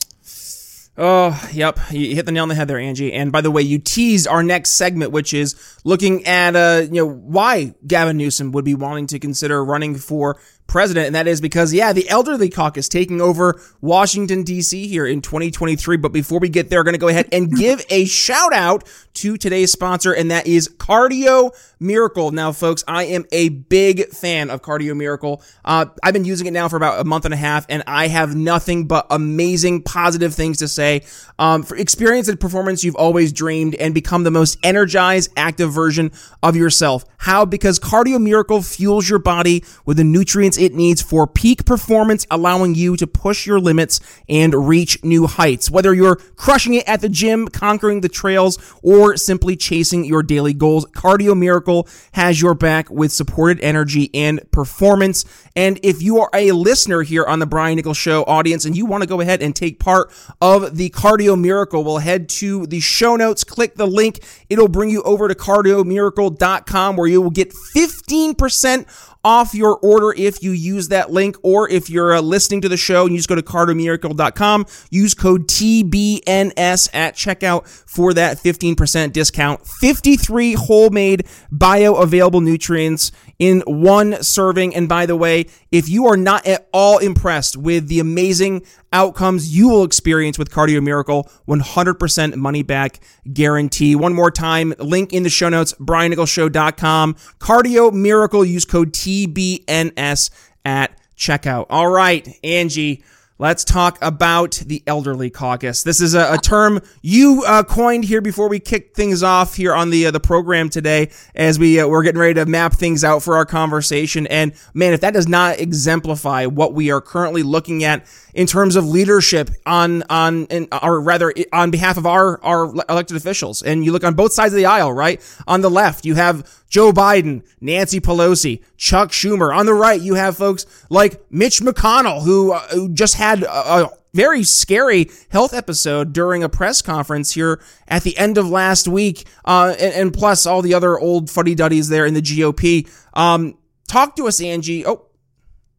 Oh, 0.99 1.39
yep. 1.53 1.79
You 1.91 2.15
hit 2.15 2.25
the 2.25 2.33
nail 2.33 2.45
on 2.45 2.49
the 2.49 2.55
head 2.55 2.69
there, 2.69 2.79
Angie. 2.79 3.13
And 3.13 3.31
by 3.31 3.43
the 3.43 3.51
way, 3.51 3.61
you 3.61 3.79
teased 3.79 4.27
our 4.27 4.43
next 4.43 4.71
segment, 4.71 5.13
which 5.13 5.35
is 5.35 5.55
looking 5.85 6.25
at, 6.25 6.57
uh, 6.57 6.85
you 6.85 7.05
know, 7.05 7.07
why 7.07 7.75
Gavin 7.87 8.17
Newsom 8.17 8.53
would 8.53 8.65
be 8.65 8.75
wanting 8.75 9.07
to 9.09 9.19
consider 9.19 9.63
running 9.63 9.97
for 9.97 10.41
president, 10.67 11.07
and 11.07 11.15
that 11.15 11.27
is 11.27 11.41
because, 11.41 11.73
yeah, 11.73 11.93
the 11.93 12.09
elderly 12.09 12.49
caucus 12.49 12.89
taking 12.89 13.21
over 13.21 13.61
Washington, 13.81 14.43
D.C. 14.43 14.89
here 14.89 15.07
in 15.07 15.21
2023. 15.21 15.97
But 15.97 16.13
before 16.13 16.39
we 16.39 16.49
get 16.49 16.71
there, 16.71 16.81
we're 16.81 16.85
going 16.85 16.95
to 16.95 16.99
go 16.99 17.09
ahead 17.09 17.29
and 17.33 17.51
give 17.55 17.85
a 17.91 18.05
shout 18.05 18.53
out 18.53 18.85
to 19.15 19.37
today's 19.37 19.73
sponsor, 19.73 20.13
and 20.13 20.31
that 20.31 20.47
is 20.47 20.69
Cardio 20.69 21.53
Miracle. 21.81 22.31
Now, 22.33 22.53
folks, 22.53 22.85
I 22.87 23.05
am 23.05 23.25
a 23.33 23.49
big 23.49 24.09
fan 24.09 24.51
of 24.51 24.63
Cardio 24.63 24.97
Miracle. 24.97 25.43
Uh, 25.65 25.87
I've 26.03 26.13
been 26.13 26.25
using 26.25 26.47
it 26.47 26.53
now 26.53 26.69
for 26.69 26.77
about 26.77 27.01
a 27.01 27.05
month 27.05 27.25
and 27.25 27.33
a 27.33 27.37
half, 27.37 27.65
and 27.69 27.83
I 27.87 28.09
have 28.09 28.37
nothing 28.37 28.87
but 28.87 29.07
amazing, 29.11 29.83
positive 29.83 30.35
things 30.35 30.59
to 30.59 30.69
say. 30.69 31.05
Um, 31.39 31.63
for 31.63 31.77
experience 31.77 32.29
and 32.29 32.39
performance 32.39 32.85
you've 32.85 32.97
always 32.97 33.33
dreamed, 33.33 33.75
and 33.77 33.95
become 33.95 34.25
the 34.25 34.31
most 34.31 34.59
energized, 34.63 35.31
active 35.37 35.73
version 35.73 36.13
of 36.43 36.57
yourself. 36.57 37.05
How? 37.19 37.45
Because 37.45 37.79
Cardio 37.79 38.21
Miracle 38.21 38.63
fuels 38.63 39.09
your 39.09 39.19
body 39.19 39.65
with 39.85 39.97
the 39.97 40.05
nutrients 40.05 40.56
it 40.59 40.75
needs 40.75 41.03
for 41.03 41.27
peak 41.27 41.65
performance, 41.65 42.27
allowing 42.31 42.75
you 42.75 42.97
to 42.97 43.07
push 43.07 43.47
your 43.47 43.61
limits 43.61 44.01
and 44.29 44.69
reach 44.69 45.03
new 45.05 45.27
heights. 45.27 45.71
Whether 45.71 45.95
you're 45.95 46.17
crushing 46.17 46.75
it 46.75 46.89
at 46.89 47.01
the 47.01 47.09
gym, 47.09 47.49
conquering 47.49 48.01
the 48.01 48.09
trails, 48.09 48.59
or 48.83 49.17
simply 49.17 49.57
chasing 49.57 50.05
your 50.05 50.23
daily 50.23 50.55
goals, 50.55 50.87
Cardio 50.87 51.37
Miracle 51.37 51.89
has 52.13 52.41
your 52.41 52.55
back 52.55 52.91
with 52.91 53.13
supported 53.13 53.63
energy 53.63 54.11
and 54.15 54.41
performance. 54.51 55.25
And 55.55 55.81
if 55.83 56.03
you 56.03 56.19
are 56.21 56.31
a 56.35 56.53
listener 56.53 57.03
here 57.03 57.25
on 57.25 57.39
the 57.39 57.47
Brian 57.47 57.77
Nichols 57.77 57.97
Show 57.97 58.25
audience 58.25 58.65
and 58.65 58.77
you 58.77 58.87
want 58.87 59.03
to 59.03 59.09
go 59.09 59.21
ahead 59.21 59.43
and 59.43 59.55
take 59.55 59.79
part 59.79 60.11
of 60.41 60.77
the 60.77 60.91
Cardio 60.91 61.41
Miracle, 61.41 61.85
we'll 61.85 61.99
head 61.99 62.29
to 62.29 62.67
the 62.67 62.81
show 62.81 63.17
notes, 63.17 63.45
click 63.45 63.77
the 63.77 63.87
link. 63.87 64.21
It'll 64.49 64.69
bring 64.69 64.91
you 64.91 65.03
over 65.03 65.29
to 65.29 65.35
cardiomiracle.com 65.35 66.97
where 66.97 67.09
you 67.09 67.23
will 67.23 67.31
get 67.31 67.53
15% 67.53 68.87
off 69.25 69.55
your 69.55 69.77
order 69.79 70.15
if 70.17 70.41
you 70.43 70.46
use 70.53 70.89
that 70.89 71.11
link, 71.11 71.37
or 71.43 71.69
if 71.69 71.91
you're 71.91 72.15
uh, 72.15 72.21
listening 72.21 72.61
to 72.63 72.69
the 72.69 72.77
show 72.77 73.05
and 73.05 73.13
you 73.13 73.19
just 73.19 73.29
go 73.29 73.35
to 73.35 73.43
cardiomiracle.com, 73.43 74.67
use 74.91 75.15
code 75.15 75.49
TBNS 75.49 76.89
at 76.95 77.15
checkout 77.15 77.67
for 77.69 78.15
that 78.15 78.39
15% 78.39 79.13
discount. 79.13 79.67
53 79.67 80.55
homemade 80.55 81.27
bioavailable 81.53 82.43
nutrients 82.43 83.13
in 83.39 83.63
one 83.67 84.23
serving. 84.23 84.75
And 84.75 84.89
by 84.89 85.07
the 85.07 85.17
way, 85.17 85.47
if 85.71 85.89
you 85.89 86.07
are 86.07 86.17
not 86.17 86.47
at 86.47 86.69
all 86.73 86.99
impressed 86.99 87.57
with 87.57 87.89
the 87.89 88.01
amazing 88.01 88.63
outcomes 88.93 89.55
you 89.55 89.69
will 89.69 89.85
experience 89.85 90.39
with 90.39 90.51
Cardio 90.51 90.83
Miracle, 90.83 91.31
100% 91.47 92.37
money 92.37 92.63
back 92.63 93.01
guarantee. 93.33 93.95
One 93.95 94.15
more 94.15 94.31
time, 94.31 94.73
link 94.79 95.13
in 95.13 95.23
the 95.23 95.29
show 95.29 95.49
notes, 95.49 95.75
briannicholsshow.com. 95.75 97.15
Cardio 97.39 97.93
Miracle, 97.93 98.45
use 98.45 98.65
code 98.65 98.93
TBNS 98.93 100.31
at 100.65 100.99
checkout. 101.17 101.67
All 101.71 101.89
right, 101.89 102.29
Angie. 102.43 103.03
Let's 103.39 103.65
talk 103.65 103.99
about 104.01 104.53
the 104.65 104.83
elderly 104.87 105.29
caucus. 105.29 105.83
This 105.83 106.01
is 106.01 106.15
a, 106.15 106.35
a 106.35 106.39
term 106.39 106.81
you 107.03 107.45
uh, 107.47 107.65
coined 107.65 108.07
here 108.07 108.23
before 108.23 108.49
we 108.49 108.59
kick 108.59 108.95
things 108.95 109.23
off 109.23 109.57
here 109.57 109.75
on 109.75 109.91
the 109.91 110.07
uh, 110.07 110.11
the 110.11 110.21
program 110.21 110.71
today, 110.71 111.11
as 111.35 111.59
we 111.59 111.79
uh, 111.79 111.87
we're 111.87 112.03
getting 112.03 112.19
ready 112.19 112.33
to 112.33 112.47
map 112.47 112.73
things 112.73 113.05
out 113.05 113.23
for 113.23 113.37
our 113.37 113.45
conversation. 113.45 114.27
And 114.29 114.55
man, 114.73 114.95
if 114.95 115.03
that 115.03 115.13
does 115.13 115.29
not 115.29 115.61
exemplify 115.61 116.47
what 116.47 116.73
we 116.73 116.91
are 116.91 117.03
currently 117.03 117.43
looking 117.43 117.85
at 117.85 118.07
in 118.33 118.47
terms 118.47 118.75
of 118.75 118.87
leadership 118.87 119.51
on 119.67 120.03
on 120.09 120.47
in, 120.47 120.67
or 120.83 120.99
rather 121.03 121.35
on 121.53 121.71
behalf 121.71 121.99
of 121.99 122.07
our 122.07 122.43
our 122.43 122.73
elected 122.89 123.19
officials. 123.19 123.61
And 123.61 123.85
you 123.85 123.93
look 123.93 124.05
on 124.05 124.15
both 124.15 124.33
sides 124.33 124.55
of 124.55 124.57
the 124.57 124.65
aisle, 124.65 124.95
right? 124.95 125.21
On 125.47 125.61
the 125.61 125.71
left, 125.71 126.07
you 126.07 126.15
have 126.15 126.51
Joe 126.69 126.93
Biden, 126.93 127.43
Nancy 127.61 128.01
Pelosi, 128.01 128.63
Chuck 128.77 129.11
Schumer. 129.11 129.57
On 129.57 129.67
the 129.67 129.75
right, 129.75 130.01
you 130.01 130.15
have 130.15 130.37
folks 130.37 130.67
like 130.91 131.21
Mitch 131.31 131.61
McConnell, 131.61 132.23
who, 132.25 132.53
uh, 132.53 132.67
who 132.69 132.89
just 132.93 133.15
had 133.15 133.43
a, 133.43 133.85
a 133.85 133.91
very 134.17 134.43
scary 134.43 135.11
health 135.29 135.53
episode 135.53 136.13
during 136.13 136.43
a 136.43 136.49
press 136.49 136.81
conference 136.81 137.33
here 137.33 137.61
at 137.87 138.03
the 138.03 138.17
end 138.17 138.39
of 138.39 138.49
last 138.49 138.89
week, 138.89 139.27
uh, 139.45 139.75
and, 139.79 139.95
and, 139.95 140.15
plus 140.15 140.47
all 140.47 140.63
the 140.63 140.73
other 140.73 140.99
old 140.99 141.31
fuddy 141.31 141.55
duddies 141.55 141.89
there 141.91 142.07
in 142.07 142.15
the 142.15 142.23
GOP. 142.23 142.89
Um, 143.13 143.59
talk 143.89 144.17
to 144.17 144.27
us, 144.27 144.41
Angie. 144.41 144.87
Oh, 144.87 145.07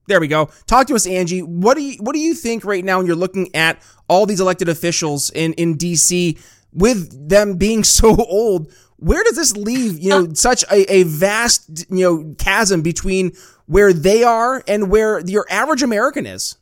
there 0.07 0.19
we 0.19 0.27
go. 0.27 0.49
Talk 0.67 0.87
to 0.87 0.95
us, 0.95 1.07
Angie. 1.07 1.41
What 1.41 1.75
do 1.75 1.83
you 1.83 1.97
what 1.99 2.13
do 2.13 2.19
you 2.19 2.33
think 2.33 2.63
right 2.63 2.85
now 2.85 2.97
when 2.97 3.07
you're 3.07 3.15
looking 3.15 3.53
at 3.55 3.81
all 4.07 4.25
these 4.25 4.39
elected 4.39 4.69
officials 4.69 5.31
in 5.31 5.53
in 5.53 5.77
DC 5.77 6.39
with 6.71 7.29
them 7.29 7.57
being 7.57 7.83
so 7.97 8.15
old? 8.15 8.71
Where 8.97 9.23
does 9.23 9.35
this 9.35 9.55
leave 9.55 9.99
you 9.99 10.09
know 10.09 10.33
such 10.33 10.63
a, 10.71 10.91
a 10.91 11.03
vast 11.03 11.85
you 11.89 12.03
know 12.03 12.35
chasm 12.37 12.81
between 12.81 13.33
where 13.65 13.93
they 13.93 14.23
are 14.23 14.63
and 14.67 14.89
where 14.89 15.19
your 15.19 15.45
average 15.49 15.83
American 15.83 16.25
is? 16.25 16.57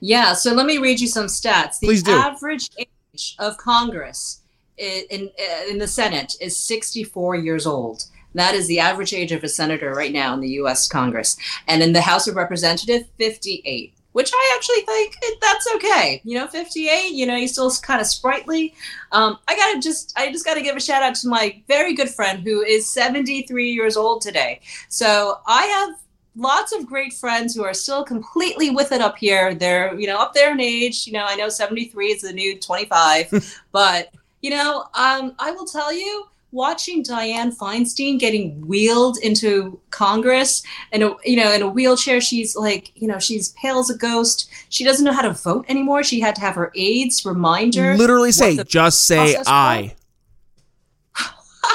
Yeah. 0.00 0.34
So 0.34 0.52
let 0.52 0.66
me 0.66 0.78
read 0.78 1.00
you 1.00 1.08
some 1.08 1.26
stats. 1.26 1.78
The 1.80 1.86
Please 1.86 2.02
do. 2.02 2.12
average 2.12 2.68
age 2.78 3.36
of 3.38 3.56
Congress 3.56 4.40
in, 4.76 5.04
in 5.10 5.30
in 5.68 5.78
the 5.78 5.88
Senate 5.88 6.36
is 6.40 6.58
64 6.58 7.36
years 7.36 7.66
old. 7.66 8.04
That 8.34 8.54
is 8.54 8.66
the 8.66 8.80
average 8.80 9.12
age 9.12 9.32
of 9.32 9.44
a 9.44 9.48
senator 9.48 9.92
right 9.92 10.12
now 10.12 10.32
in 10.34 10.40
the 10.40 10.48
U.S. 10.50 10.88
Congress. 10.88 11.36
And 11.68 11.82
in 11.82 11.92
the 11.92 12.00
House 12.00 12.26
of 12.26 12.36
Representatives, 12.36 13.04
58, 13.18 13.94
which 14.12 14.30
I 14.34 14.52
actually 14.56 14.82
think 14.82 15.16
that's 15.40 15.66
okay. 15.76 16.20
You 16.24 16.38
know, 16.38 16.46
58, 16.46 17.12
you 17.12 17.26
know, 17.26 17.36
he's 17.36 17.52
still 17.52 17.70
kind 17.82 18.00
of 18.00 18.06
sprightly. 18.06 18.74
Um, 19.10 19.38
I 19.48 19.56
got 19.56 19.74
to 19.74 19.80
just, 19.80 20.12
I 20.16 20.30
just 20.30 20.44
got 20.44 20.54
to 20.54 20.62
give 20.62 20.76
a 20.76 20.80
shout 20.80 21.02
out 21.02 21.14
to 21.16 21.28
my 21.28 21.60
very 21.68 21.94
good 21.94 22.10
friend 22.10 22.42
who 22.42 22.62
is 22.62 22.88
73 22.88 23.70
years 23.70 23.96
old 23.96 24.20
today. 24.22 24.60
So 24.88 25.40
I 25.46 25.64
have 25.64 25.98
lots 26.36 26.72
of 26.72 26.86
great 26.86 27.12
friends 27.12 27.54
who 27.54 27.64
are 27.64 27.74
still 27.74 28.04
completely 28.04 28.70
with 28.70 28.92
it 28.92 29.00
up 29.00 29.18
here. 29.18 29.54
They're, 29.54 29.98
you 29.98 30.06
know, 30.06 30.18
up 30.18 30.34
there 30.34 30.52
in 30.52 30.60
age. 30.60 31.06
You 31.06 31.14
know, 31.14 31.24
I 31.24 31.34
know 31.36 31.48
73 31.48 32.06
is 32.08 32.22
the 32.22 32.32
new 32.32 32.58
25, 32.58 33.62
but 33.72 34.10
You 34.42 34.50
know, 34.50 34.80
um, 34.94 35.34
I 35.38 35.52
will 35.52 35.64
tell 35.64 35.92
you, 35.92 36.26
watching 36.52 37.02
Dianne 37.02 37.56
Feinstein 37.56 38.18
getting 38.18 38.60
wheeled 38.66 39.18
into 39.18 39.80
Congress 39.90 40.62
and 40.92 41.02
you 41.24 41.36
know 41.36 41.52
in 41.52 41.62
a 41.62 41.68
wheelchair 41.68 42.20
she's 42.20 42.54
like 42.54 42.92
you 42.94 43.08
know 43.08 43.18
she's 43.18 43.48
pale 43.50 43.78
as 43.78 43.90
a 43.90 43.96
ghost. 43.96 44.48
She 44.68 44.84
doesn't 44.84 45.04
know 45.04 45.12
how 45.12 45.22
to 45.22 45.32
vote 45.32 45.64
anymore. 45.68 46.02
She 46.04 46.20
had 46.20 46.34
to 46.36 46.40
have 46.42 46.54
her 46.54 46.70
aides 46.76 47.24
remind 47.24 47.74
her 47.74 47.96
literally 47.96 48.32
say 48.32 48.62
just 48.64 49.06
say 49.06 49.36
I. 49.46 49.96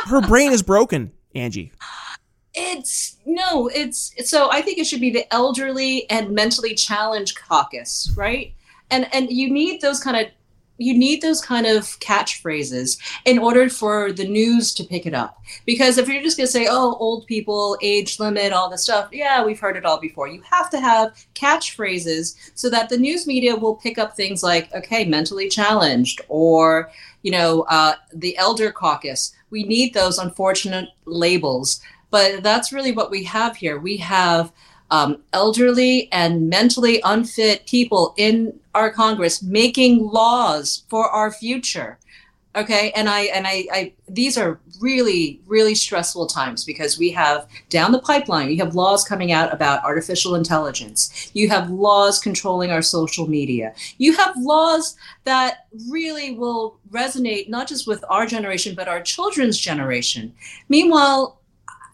Her 0.05 0.21
brain 0.21 0.51
is 0.53 0.61
broken 0.61 1.11
Angie. 1.35 1.73
It's 2.53 3.17
no 3.25 3.67
it's 3.67 4.13
so 4.29 4.49
I 4.51 4.61
think 4.61 4.77
it 4.77 4.85
should 4.85 5.01
be 5.01 5.11
the 5.11 5.31
elderly 5.33 6.09
and 6.09 6.31
mentally 6.31 6.75
challenged 6.75 7.39
caucus 7.39 8.13
right? 8.15 8.53
And 8.89 9.13
and 9.13 9.29
you 9.29 9.51
need 9.51 9.81
those 9.81 9.99
kind 9.99 10.17
of 10.17 10.31
you 10.77 10.97
need 10.97 11.21
those 11.21 11.41
kind 11.41 11.65
of 11.65 11.83
catchphrases 11.99 12.99
in 13.25 13.39
order 13.39 13.69
for 13.69 14.11
the 14.11 14.27
news 14.27 14.73
to 14.75 14.83
pick 14.83 15.05
it 15.05 15.13
up. 15.13 15.41
Because 15.65 15.97
if 15.97 16.07
you're 16.07 16.21
just 16.21 16.37
going 16.37 16.47
to 16.47 16.51
say, 16.51 16.67
oh, 16.69 16.95
old 16.99 17.25
people, 17.27 17.77
age 17.81 18.19
limit, 18.19 18.53
all 18.53 18.69
this 18.69 18.83
stuff, 18.83 19.09
yeah, 19.11 19.43
we've 19.43 19.59
heard 19.59 19.77
it 19.77 19.85
all 19.85 19.99
before. 19.99 20.27
You 20.27 20.41
have 20.49 20.69
to 20.71 20.79
have 20.79 21.13
catchphrases 21.35 22.35
so 22.55 22.69
that 22.69 22.89
the 22.89 22.97
news 22.97 23.27
media 23.27 23.55
will 23.55 23.75
pick 23.75 23.97
up 23.97 24.15
things 24.15 24.43
like, 24.43 24.73
okay, 24.73 25.05
mentally 25.05 25.49
challenged 25.49 26.21
or, 26.27 26.91
you 27.23 27.31
know, 27.31 27.61
uh, 27.69 27.95
the 28.13 28.37
elder 28.37 28.71
caucus. 28.71 29.33
We 29.49 29.63
need 29.63 29.93
those 29.93 30.17
unfortunate 30.17 30.89
labels. 31.05 31.81
But 32.09 32.41
that's 32.41 32.71
really 32.71 32.93
what 32.93 33.11
we 33.11 33.23
have 33.25 33.57
here. 33.57 33.79
We 33.79 33.97
have 33.97 34.51
um, 34.91 35.21
elderly 35.33 36.09
and 36.11 36.49
mentally 36.49 37.01
unfit 37.03 37.65
people 37.65 38.13
in 38.17 38.57
our 38.73 38.91
Congress 38.91 39.41
making 39.41 40.05
laws 40.07 40.83
for 40.89 41.09
our 41.09 41.31
future. 41.31 41.97
Okay, 42.55 42.91
and 42.95 43.07
I 43.07 43.21
and 43.25 43.45
I, 43.45 43.67
I 43.71 43.93
these 44.09 44.35
are 44.35 44.59
really 44.81 45.39
really 45.45 45.75
stressful 45.75 46.25
times 46.25 46.65
because 46.65 46.97
we 46.97 47.11
have 47.11 47.47
down 47.69 47.91
the 47.91 47.99
pipeline 47.99 48.49
you 48.49 48.57
have 48.57 48.73
laws 48.73 49.03
coming 49.03 49.31
out 49.31 49.53
about 49.53 49.83
artificial 49.83 50.33
intelligence. 50.33 51.29
You 51.33 51.49
have 51.49 51.69
laws 51.69 52.17
controlling 52.17 52.71
our 52.71 52.81
social 52.81 53.27
media. 53.27 53.75
You 53.99 54.13
have 54.13 54.35
laws 54.37 54.95
that 55.23 55.67
really 55.87 56.31
will 56.31 56.79
resonate 56.89 57.47
not 57.47 57.67
just 57.67 57.85
with 57.85 58.03
our 58.09 58.25
generation 58.25 58.73
but 58.73 58.87
our 58.87 59.01
children's 59.01 59.59
generation. 59.59 60.33
Meanwhile, 60.67 61.36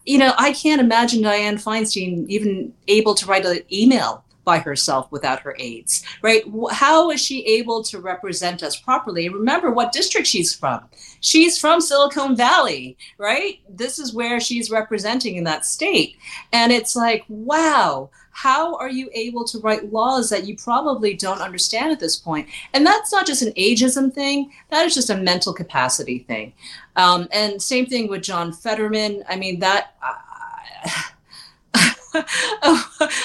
you 0.04 0.18
know, 0.18 0.34
I 0.38 0.52
can't 0.52 0.80
imagine 0.80 1.22
Dianne 1.22 1.62
Feinstein 1.62 2.28
even 2.28 2.72
able 2.88 3.14
to 3.14 3.26
write 3.26 3.46
an 3.46 3.60
email 3.72 4.24
by 4.44 4.58
herself 4.58 5.10
without 5.10 5.40
her 5.40 5.56
aides, 5.58 6.04
right? 6.22 6.44
How 6.70 7.10
is 7.10 7.20
she 7.20 7.44
able 7.46 7.82
to 7.84 7.98
represent 7.98 8.62
us 8.62 8.76
properly? 8.76 9.28
Remember 9.28 9.70
what 9.70 9.92
district 9.92 10.26
she's 10.26 10.54
from. 10.54 10.84
She's 11.20 11.58
from 11.58 11.80
Silicon 11.80 12.36
Valley, 12.36 12.98
right? 13.16 13.60
This 13.68 13.98
is 13.98 14.12
where 14.12 14.40
she's 14.40 14.70
representing 14.70 15.36
in 15.36 15.44
that 15.44 15.64
state. 15.64 16.16
And 16.52 16.72
it's 16.72 16.94
like, 16.94 17.24
wow, 17.28 18.10
how 18.34 18.74
are 18.76 18.90
you 18.90 19.08
able 19.14 19.44
to 19.44 19.60
write 19.60 19.92
laws 19.92 20.28
that 20.28 20.44
you 20.44 20.56
probably 20.56 21.14
don't 21.14 21.40
understand 21.40 21.92
at 21.92 22.00
this 22.00 22.16
point? 22.16 22.48
And 22.72 22.84
that's 22.84 23.12
not 23.12 23.26
just 23.26 23.42
an 23.42 23.52
ageism 23.52 24.12
thing, 24.12 24.50
that 24.70 24.84
is 24.84 24.92
just 24.92 25.08
a 25.08 25.16
mental 25.16 25.54
capacity 25.54 26.18
thing. 26.18 26.52
Um, 26.96 27.28
and 27.30 27.62
same 27.62 27.86
thing 27.86 28.08
with 28.08 28.22
John 28.22 28.52
Fetterman. 28.52 29.22
I 29.28 29.36
mean, 29.36 29.60
that. 29.60 29.94
Uh, 30.02 30.14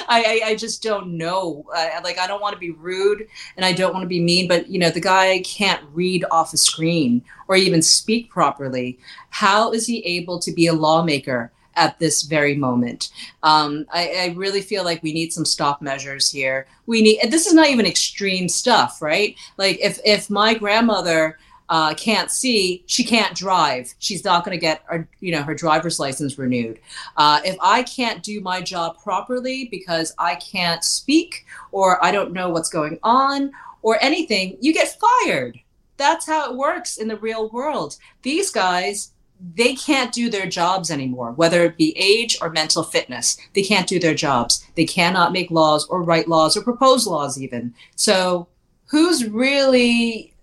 I, 0.07 0.41
I, 0.45 0.55
just 0.55 0.81
don't 0.81 1.15
know. 1.15 1.63
Like, 2.03 2.17
I 2.17 2.25
don't 2.25 2.41
want 2.41 2.53
to 2.53 2.59
be 2.59 2.71
rude 2.71 3.27
and 3.55 3.63
I 3.63 3.71
don't 3.71 3.93
want 3.93 4.01
to 4.03 4.07
be 4.07 4.19
mean, 4.19 4.47
but 4.47 4.67
you 4.67 4.79
know, 4.79 4.89
the 4.89 4.99
guy 4.99 5.41
can't 5.41 5.83
read 5.93 6.25
off 6.31 6.53
a 6.53 6.57
screen 6.57 7.23
or 7.47 7.55
even 7.55 7.83
speak 7.83 8.31
properly. 8.31 8.97
How 9.29 9.71
is 9.71 9.85
he 9.85 10.03
able 10.05 10.39
to 10.39 10.51
be 10.51 10.65
a 10.65 10.73
lawmaker? 10.73 11.51
At 11.75 11.97
this 11.99 12.23
very 12.23 12.55
moment. 12.55 13.09
Um, 13.43 13.85
I, 13.93 14.09
I, 14.09 14.33
really 14.35 14.61
feel 14.61 14.83
like 14.83 15.01
we 15.01 15.13
need 15.13 15.31
some 15.31 15.45
stop 15.45 15.81
measures 15.81 16.29
here. 16.29 16.67
We 16.87 17.01
need. 17.01 17.31
This 17.31 17.47
is 17.47 17.53
not 17.53 17.69
even 17.69 17.85
extreme 17.85 18.49
stuff, 18.49 19.01
right? 19.01 19.35
Like 19.57 19.79
if 19.79 19.99
if 20.03 20.29
my 20.29 20.53
grandmother 20.53 21.37
uh, 21.69 21.93
can't 21.93 22.31
see, 22.31 22.83
she 22.87 23.03
can't 23.03 23.35
drive. 23.35 23.93
She's 23.99 24.25
not 24.25 24.43
going 24.43 24.57
to 24.57 24.61
get, 24.61 24.81
her, 24.85 25.07
you 25.19 25.31
know, 25.31 25.43
her 25.43 25.53
driver's 25.53 25.99
license 25.99 26.37
renewed. 26.37 26.79
Uh, 27.15 27.41
if 27.45 27.55
I 27.61 27.83
can't 27.83 28.23
do 28.23 28.41
my 28.41 28.59
job 28.59 28.97
properly 29.01 29.67
because 29.69 30.13
I 30.17 30.35
can't 30.35 30.83
speak 30.83 31.45
or 31.71 32.03
I 32.03 32.11
don't 32.11 32.33
know 32.33 32.49
what's 32.49 32.69
going 32.69 32.97
on 33.03 33.51
or 33.83 33.99
anything, 34.01 34.57
you 34.59 34.73
get 34.73 34.97
fired. 34.99 35.59
That's 35.97 36.25
how 36.25 36.49
it 36.49 36.57
works 36.57 36.97
in 36.97 37.07
the 37.07 37.17
real 37.17 37.49
world. 37.49 37.97
These 38.23 38.49
guys, 38.49 39.11
they 39.55 39.75
can't 39.75 40.13
do 40.13 40.29
their 40.29 40.47
jobs 40.47 40.91
anymore, 40.91 41.31
whether 41.31 41.63
it 41.63 41.77
be 41.77 41.97
age 41.97 42.37
or 42.41 42.49
mental 42.49 42.83
fitness. 42.83 43.37
They 43.53 43.63
can't 43.63 43.87
do 43.87 43.99
their 43.99 44.13
jobs. 44.13 44.65
They 44.75 44.85
cannot 44.85 45.31
make 45.31 45.49
laws 45.49 45.85
or 45.85 46.03
write 46.03 46.27
laws 46.27 46.57
or 46.57 46.61
propose 46.61 47.07
laws, 47.07 47.41
even. 47.41 47.73
So, 47.95 48.47
who's 48.87 49.29
really 49.29 50.33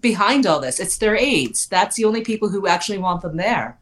behind 0.00 0.46
all 0.46 0.60
this. 0.60 0.80
It's 0.80 0.98
their 0.98 1.16
aides. 1.16 1.66
That's 1.66 1.96
the 1.96 2.04
only 2.04 2.22
people 2.22 2.48
who 2.48 2.66
actually 2.66 2.98
want 2.98 3.22
them 3.22 3.36
there. 3.36 3.78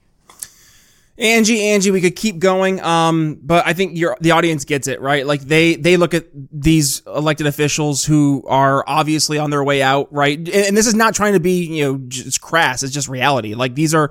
Angie, 1.16 1.62
Angie, 1.68 1.92
we 1.92 2.00
could 2.00 2.16
keep 2.16 2.40
going. 2.40 2.81
Um, 2.81 3.38
but 3.40 3.64
I 3.66 3.72
think 3.72 3.96
your 3.96 4.16
the 4.20 4.33
audience 4.33 4.64
gets 4.64 4.88
it, 4.88 5.00
right? 5.00 5.24
Like 5.24 5.42
they 5.42 5.77
they 5.77 5.96
look 5.96 6.12
at 6.12 6.27
these 6.33 7.03
elected 7.07 7.46
officials 7.46 8.05
who 8.05 8.44
are 8.48 8.83
obviously 8.87 9.38
on 9.38 9.50
their 9.50 9.62
way 9.62 9.81
out, 9.81 10.12
right? 10.12 10.37
And, 10.37 10.48
and 10.48 10.77
this 10.77 10.88
is 10.88 10.94
not 10.94 11.14
trying 11.14 11.35
to 11.35 11.40
be, 11.40 11.66
you 11.66 11.85
know, 11.85 11.98
just 12.09 12.40
crass. 12.40 12.83
It's 12.83 12.92
just 12.92 13.09
reality. 13.09 13.55
Like 13.55 13.77
these 13.77 13.94
are 13.94 14.11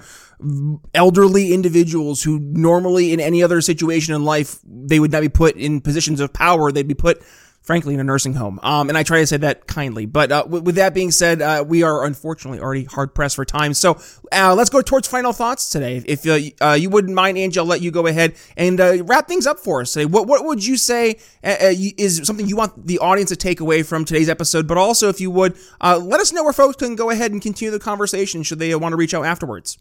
elderly 0.94 1.54
individuals 1.54 2.24
who 2.24 2.40
normally 2.40 3.14
in 3.14 3.20
any 3.20 3.44
other 3.44 3.62
situation 3.62 4.14
in 4.14 4.24
life 4.26 4.60
they 4.66 5.00
would 5.00 5.12
not 5.12 5.22
be 5.22 5.30
put 5.30 5.58
in 5.58 5.82
positions 5.82 6.22
of 6.22 6.32
power. 6.32 6.72
They'd 6.72 6.88
be 6.88 6.94
put 6.94 7.22
frankly, 7.64 7.94
in 7.94 8.00
a 8.00 8.04
nursing 8.04 8.34
home. 8.34 8.60
Um, 8.62 8.90
and 8.90 8.98
I 8.98 9.04
try 9.04 9.22
to 9.22 9.28
say 9.28 9.38
that 9.38 9.68
kindly. 9.68 10.06
But 10.06 10.32
uh, 10.32 10.44
w- 10.44 10.62
with 10.62 10.76
that 10.76 10.94
being 10.94 11.12
said, 11.12 11.42
uh, 11.42 11.64
we 11.66 11.82
are 11.82 12.06
unfortunately 12.06 12.60
already 12.60 12.84
hard 12.84 13.16
pressed 13.16 13.38
for 13.38 13.46
time. 13.46 13.74
So 13.74 14.00
uh, 14.32 14.54
let's 14.54 14.70
go 14.70 14.82
towards 14.82 15.08
final 15.08 15.32
thoughts 15.32 15.70
today. 15.70 16.04
If 16.06 16.28
uh, 16.28 16.40
uh, 16.64 16.74
you 16.74 16.90
wouldn't 16.90 17.16
mind, 17.16 17.38
Angie, 17.38 17.60
I'll 17.60 17.66
let 17.66 17.82
you 17.82 17.90
go 17.90 18.06
ahead 18.06 18.36
and 18.58 18.80
uh, 18.80 19.04
wrap 19.06 19.28
things 19.28 19.48
up 19.48 19.60
for 19.60 19.82
us 19.82 19.94
today. 19.94 20.06
What, 20.06 20.28
what 20.28 20.46
would 20.46 20.66
you 20.66 20.78
say 20.78 21.20
is 21.42 22.22
something 22.26 22.48
you 22.48 22.58
want 22.58 22.86
the 22.86 23.00
audience 23.00 23.30
to 23.30 23.38
take 23.38 23.62
away 23.62 23.82
from 23.82 24.04
today's 24.04 24.30
episode? 24.30 24.68
But 24.68 24.78
also, 24.78 25.08
if 25.08 25.22
you 25.22 25.32
would, 25.32 25.58
let 25.82 26.20
us 26.20 26.34
know 26.34 26.44
where 26.44 26.54
folks 26.54 26.76
can 26.76 26.96
go 26.96 27.10
ahead 27.10 27.32
and 27.32 27.42
continue 27.42 27.72
the 27.72 27.80
conversation 27.80 28.44
should 28.44 28.60
they 28.60 28.76
want 28.76 28.92
to 28.92 28.98
reach 28.98 29.14
out 29.14 29.26
afterwards. 29.26 29.78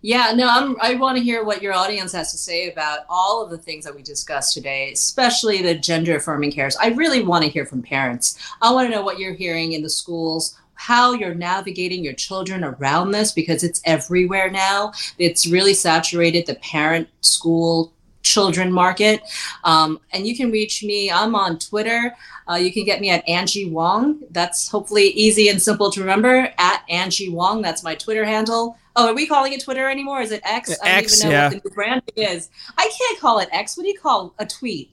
Yeah, 0.00 0.32
no, 0.34 0.48
I'm, 0.48 0.76
I 0.80 0.94
want 0.96 1.16
to 1.16 1.24
hear 1.24 1.44
what 1.44 1.62
your 1.62 1.72
audience 1.72 2.12
has 2.12 2.30
to 2.32 2.38
say 2.38 2.70
about 2.70 3.00
all 3.08 3.42
of 3.42 3.50
the 3.50 3.58
things 3.58 3.84
that 3.84 3.94
we 3.94 4.02
discussed 4.02 4.52
today, 4.52 4.92
especially 4.92 5.62
the 5.62 5.74
gender 5.74 6.16
affirming 6.16 6.52
cares. 6.52 6.76
I 6.76 6.88
really 6.88 7.22
want 7.22 7.44
to 7.44 7.50
hear 7.50 7.64
from 7.64 7.82
parents. 7.82 8.38
I 8.60 8.72
want 8.72 8.88
to 8.88 8.94
know 8.94 9.02
what 9.02 9.18
you're 9.18 9.32
hearing 9.34 9.72
in 9.72 9.82
the 9.82 9.90
schools, 9.90 10.58
how 10.74 11.12
you're 11.12 11.34
navigating 11.34 12.04
your 12.04 12.12
children 12.12 12.64
around 12.64 13.12
this 13.12 13.32
because 13.32 13.62
it's 13.62 13.80
everywhere 13.84 14.50
now. 14.50 14.92
It's 15.18 15.46
really 15.46 15.74
saturated 15.74 16.46
the 16.46 16.56
parent 16.56 17.08
school 17.22 17.92
children 18.22 18.72
market. 18.72 19.22
Um, 19.64 20.00
and 20.12 20.26
you 20.26 20.36
can 20.36 20.50
reach 20.50 20.82
me. 20.82 21.10
I'm 21.10 21.34
on 21.34 21.58
Twitter. 21.58 22.14
Uh, 22.50 22.56
you 22.56 22.72
can 22.72 22.84
get 22.84 23.00
me 23.00 23.10
at 23.10 23.26
Angie 23.28 23.70
Wong. 23.70 24.22
That's 24.30 24.68
hopefully 24.68 25.08
easy 25.08 25.48
and 25.48 25.62
simple 25.62 25.90
to 25.92 26.00
remember. 26.00 26.52
At 26.58 26.82
Angie 26.88 27.28
Wong. 27.28 27.62
That's 27.62 27.84
my 27.84 27.94
Twitter 27.94 28.24
handle. 28.24 28.76
Oh, 28.96 29.08
are 29.08 29.14
we 29.14 29.26
calling 29.26 29.52
it 29.52 29.62
Twitter 29.62 29.88
anymore? 29.90 30.20
Is 30.20 30.30
it 30.30 30.40
X? 30.44 30.76
I 30.82 31.00
don't 31.00 31.12
even 31.12 31.28
know 31.28 31.30
yeah. 31.30 31.44
what 31.44 31.62
the 31.62 31.68
new 31.68 31.74
branding 31.74 32.14
is. 32.16 32.50
I 32.78 32.90
can't 32.96 33.20
call 33.20 33.40
it 33.40 33.48
X. 33.50 33.76
What 33.76 33.82
do 33.84 33.88
you 33.88 33.98
call 33.98 34.34
a 34.38 34.46
tweet? 34.46 34.90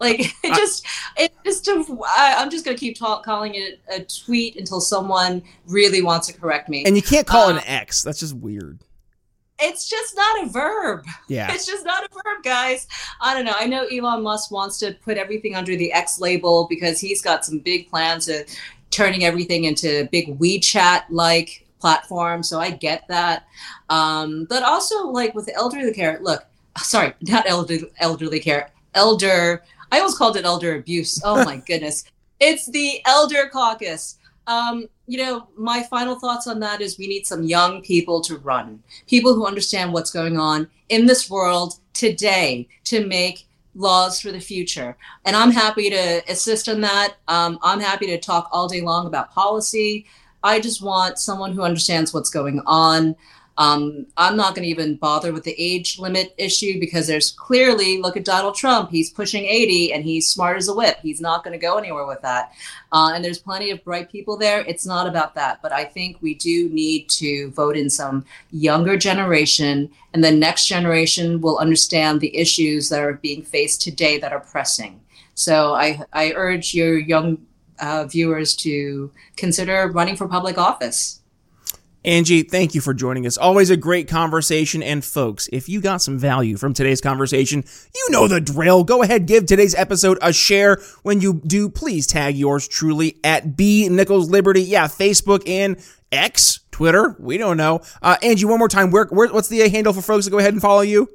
Like 0.00 0.20
it 0.44 0.54
just, 0.54 0.86
it 1.16 1.32
just. 1.44 1.68
Uh, 1.68 1.84
I'm 2.08 2.50
just 2.50 2.64
gonna 2.64 2.76
keep 2.76 2.98
talk, 2.98 3.24
calling 3.24 3.54
it 3.54 3.80
a 3.92 4.04
tweet 4.04 4.56
until 4.56 4.80
someone 4.80 5.42
really 5.66 6.02
wants 6.02 6.26
to 6.28 6.32
correct 6.32 6.68
me. 6.68 6.84
And 6.84 6.96
you 6.96 7.02
can't 7.02 7.26
call 7.26 7.48
it 7.48 7.52
an 7.52 7.58
um, 7.58 7.64
X. 7.66 8.02
That's 8.02 8.20
just 8.20 8.34
weird. 8.34 8.80
It's 9.60 9.88
just 9.88 10.16
not 10.16 10.44
a 10.44 10.48
verb. 10.50 11.04
Yeah. 11.28 11.52
It's 11.58 11.66
just 11.66 11.84
not 11.84 12.04
a 12.04 12.08
verb, 12.08 12.44
guys. 12.44 12.86
I 13.20 13.34
don't 13.34 13.44
know. 13.44 13.54
I 13.56 13.66
know 13.66 13.86
Elon 13.86 14.22
Musk 14.22 14.52
wants 14.52 14.78
to 14.78 14.92
put 15.02 15.16
everything 15.16 15.56
under 15.56 15.74
the 15.76 15.92
X 15.92 16.20
label 16.20 16.66
because 16.68 17.00
he's 17.00 17.20
got 17.20 17.44
some 17.44 17.58
big 17.58 17.88
plans 17.88 18.28
of 18.28 18.44
turning 18.90 19.24
everything 19.24 19.64
into 19.64 20.08
big 20.12 20.38
WeChat 20.38 21.04
like 21.10 21.66
platform. 21.80 22.42
So 22.42 22.60
I 22.60 22.70
get 22.70 23.06
that. 23.08 23.46
Um, 23.88 24.46
but 24.48 24.62
also, 24.62 25.06
like 25.06 25.34
with 25.34 25.50
elderly 25.54 25.92
care, 25.92 26.18
look, 26.22 26.44
sorry, 26.78 27.14
not 27.22 27.48
elderly, 27.48 27.90
elderly 27.98 28.40
care, 28.40 28.70
elder. 28.94 29.62
I 29.90 29.98
almost 29.98 30.18
called 30.18 30.36
it 30.36 30.44
elder 30.44 30.76
abuse. 30.76 31.20
Oh 31.24 31.44
my 31.44 31.56
goodness. 31.66 32.04
It's 32.40 32.66
the 32.66 33.00
elder 33.06 33.48
caucus. 33.52 34.18
Um, 34.46 34.88
you 35.06 35.18
know, 35.18 35.48
my 35.56 35.82
final 35.82 36.18
thoughts 36.18 36.46
on 36.46 36.60
that 36.60 36.80
is 36.80 36.98
we 36.98 37.06
need 37.06 37.26
some 37.26 37.42
young 37.42 37.82
people 37.82 38.20
to 38.22 38.38
run, 38.38 38.82
people 39.06 39.34
who 39.34 39.46
understand 39.46 39.92
what's 39.92 40.10
going 40.10 40.38
on 40.38 40.68
in 40.88 41.06
this 41.06 41.28
world 41.28 41.74
today 41.92 42.68
to 42.84 43.06
make 43.06 43.46
laws 43.74 44.20
for 44.20 44.32
the 44.32 44.40
future. 44.40 44.96
And 45.24 45.36
I'm 45.36 45.50
happy 45.50 45.90
to 45.90 46.22
assist 46.28 46.68
in 46.68 46.80
that. 46.82 47.16
Um, 47.28 47.58
I'm 47.62 47.80
happy 47.80 48.06
to 48.06 48.18
talk 48.18 48.48
all 48.52 48.68
day 48.68 48.80
long 48.80 49.06
about 49.06 49.30
policy 49.30 50.06
I 50.42 50.60
just 50.60 50.82
want 50.82 51.18
someone 51.18 51.52
who 51.52 51.62
understands 51.62 52.14
what's 52.14 52.30
going 52.30 52.60
on. 52.66 53.16
Um, 53.58 54.06
I'm 54.16 54.36
not 54.36 54.54
going 54.54 54.62
to 54.62 54.70
even 54.70 54.94
bother 54.94 55.32
with 55.32 55.42
the 55.42 55.54
age 55.58 55.98
limit 55.98 56.32
issue 56.38 56.78
because 56.78 57.08
there's 57.08 57.32
clearly, 57.32 58.00
look 58.00 58.16
at 58.16 58.24
Donald 58.24 58.54
Trump. 58.54 58.88
He's 58.88 59.10
pushing 59.10 59.44
80 59.44 59.92
and 59.92 60.04
he's 60.04 60.28
smart 60.28 60.56
as 60.58 60.68
a 60.68 60.74
whip. 60.74 60.98
He's 61.02 61.20
not 61.20 61.42
going 61.42 61.58
to 61.58 61.66
go 61.66 61.76
anywhere 61.76 62.06
with 62.06 62.22
that. 62.22 62.52
Uh, 62.92 63.10
and 63.12 63.24
there's 63.24 63.40
plenty 63.40 63.72
of 63.72 63.82
bright 63.82 64.12
people 64.12 64.36
there. 64.36 64.60
It's 64.60 64.86
not 64.86 65.08
about 65.08 65.34
that. 65.34 65.60
But 65.60 65.72
I 65.72 65.84
think 65.84 66.18
we 66.22 66.34
do 66.34 66.68
need 66.68 67.08
to 67.10 67.50
vote 67.50 67.76
in 67.76 67.90
some 67.90 68.24
younger 68.52 68.96
generation, 68.96 69.90
and 70.14 70.22
the 70.22 70.30
next 70.30 70.68
generation 70.68 71.40
will 71.40 71.58
understand 71.58 72.20
the 72.20 72.36
issues 72.36 72.88
that 72.90 73.00
are 73.00 73.14
being 73.14 73.42
faced 73.42 73.82
today 73.82 74.18
that 74.18 74.32
are 74.32 74.40
pressing. 74.40 75.00
So 75.34 75.74
I, 75.74 76.02
I 76.12 76.32
urge 76.32 76.74
your 76.74 76.96
young 76.96 77.38
uh, 77.80 78.04
viewers 78.04 78.56
to 78.56 79.10
consider 79.36 79.88
running 79.88 80.16
for 80.16 80.28
public 80.28 80.58
office. 80.58 81.20
Angie, 82.04 82.42
thank 82.42 82.74
you 82.74 82.80
for 82.80 82.94
joining 82.94 83.26
us. 83.26 83.36
Always 83.36 83.70
a 83.70 83.76
great 83.76 84.08
conversation. 84.08 84.82
And 84.82 85.04
folks, 85.04 85.48
if 85.52 85.68
you 85.68 85.80
got 85.80 86.00
some 86.00 86.16
value 86.16 86.56
from 86.56 86.72
today's 86.72 87.00
conversation, 87.00 87.64
you 87.94 88.06
know 88.10 88.28
the 88.28 88.40
drill. 88.40 88.84
Go 88.84 89.02
ahead, 89.02 89.26
give 89.26 89.46
today's 89.46 89.74
episode 89.74 90.16
a 90.22 90.32
share. 90.32 90.80
When 91.02 91.20
you 91.20 91.42
do, 91.44 91.68
please 91.68 92.06
tag 92.06 92.36
yours 92.36 92.68
truly 92.68 93.18
at 93.24 93.56
B 93.56 93.88
Nichols 93.88 94.30
Liberty. 94.30 94.62
Yeah, 94.62 94.86
Facebook 94.86 95.46
and 95.48 95.76
X, 96.12 96.60
Twitter. 96.70 97.16
We 97.18 97.36
don't 97.36 97.56
know. 97.56 97.82
Uh, 98.00 98.16
Angie, 98.22 98.46
one 98.46 98.58
more 98.58 98.68
time. 98.68 98.90
Where, 98.90 99.06
where, 99.06 99.28
what's 99.28 99.48
the 99.48 99.68
handle 99.68 99.92
for 99.92 100.00
folks 100.00 100.24
to 100.26 100.30
go 100.30 100.38
ahead 100.38 100.54
and 100.54 100.62
follow 100.62 100.82
you? 100.82 101.10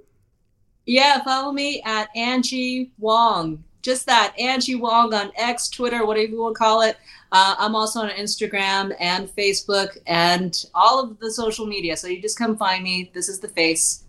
Yeah, 0.86 1.23
follow 1.23 1.54
me 1.54 1.82
at 1.86 2.10
Angie 2.13 2.91
Wong. 2.99 3.63
Just 3.84 4.06
that, 4.08 4.34
Angie 4.39 4.76
Wong 4.76 5.13
on 5.13 5.32
X, 5.36 5.69
Twitter, 5.69 6.06
whatever 6.06 6.32
you 6.32 6.41
want 6.41 6.56
to 6.56 6.58
call 6.58 6.82
it. 6.82 6.98
Uh, 7.32 7.56
I'm 7.60 7.76
also 7.76 8.00
on 8.00 8.10
Instagram 8.10 8.96
and 9.00 9.28
Facebook 9.28 9.98
and 10.08 10.65
all 10.74 11.04
of 11.04 11.19
the 11.19 11.30
social 11.30 11.65
media. 11.65 11.98
So 11.98 12.08
you 12.08 12.22
just 12.22 12.38
come 12.38 12.58
find 12.58 12.84
me. 12.84 13.12
This 13.13 13.28
is 13.28 13.39
the 13.39 13.50
face. 13.50 14.06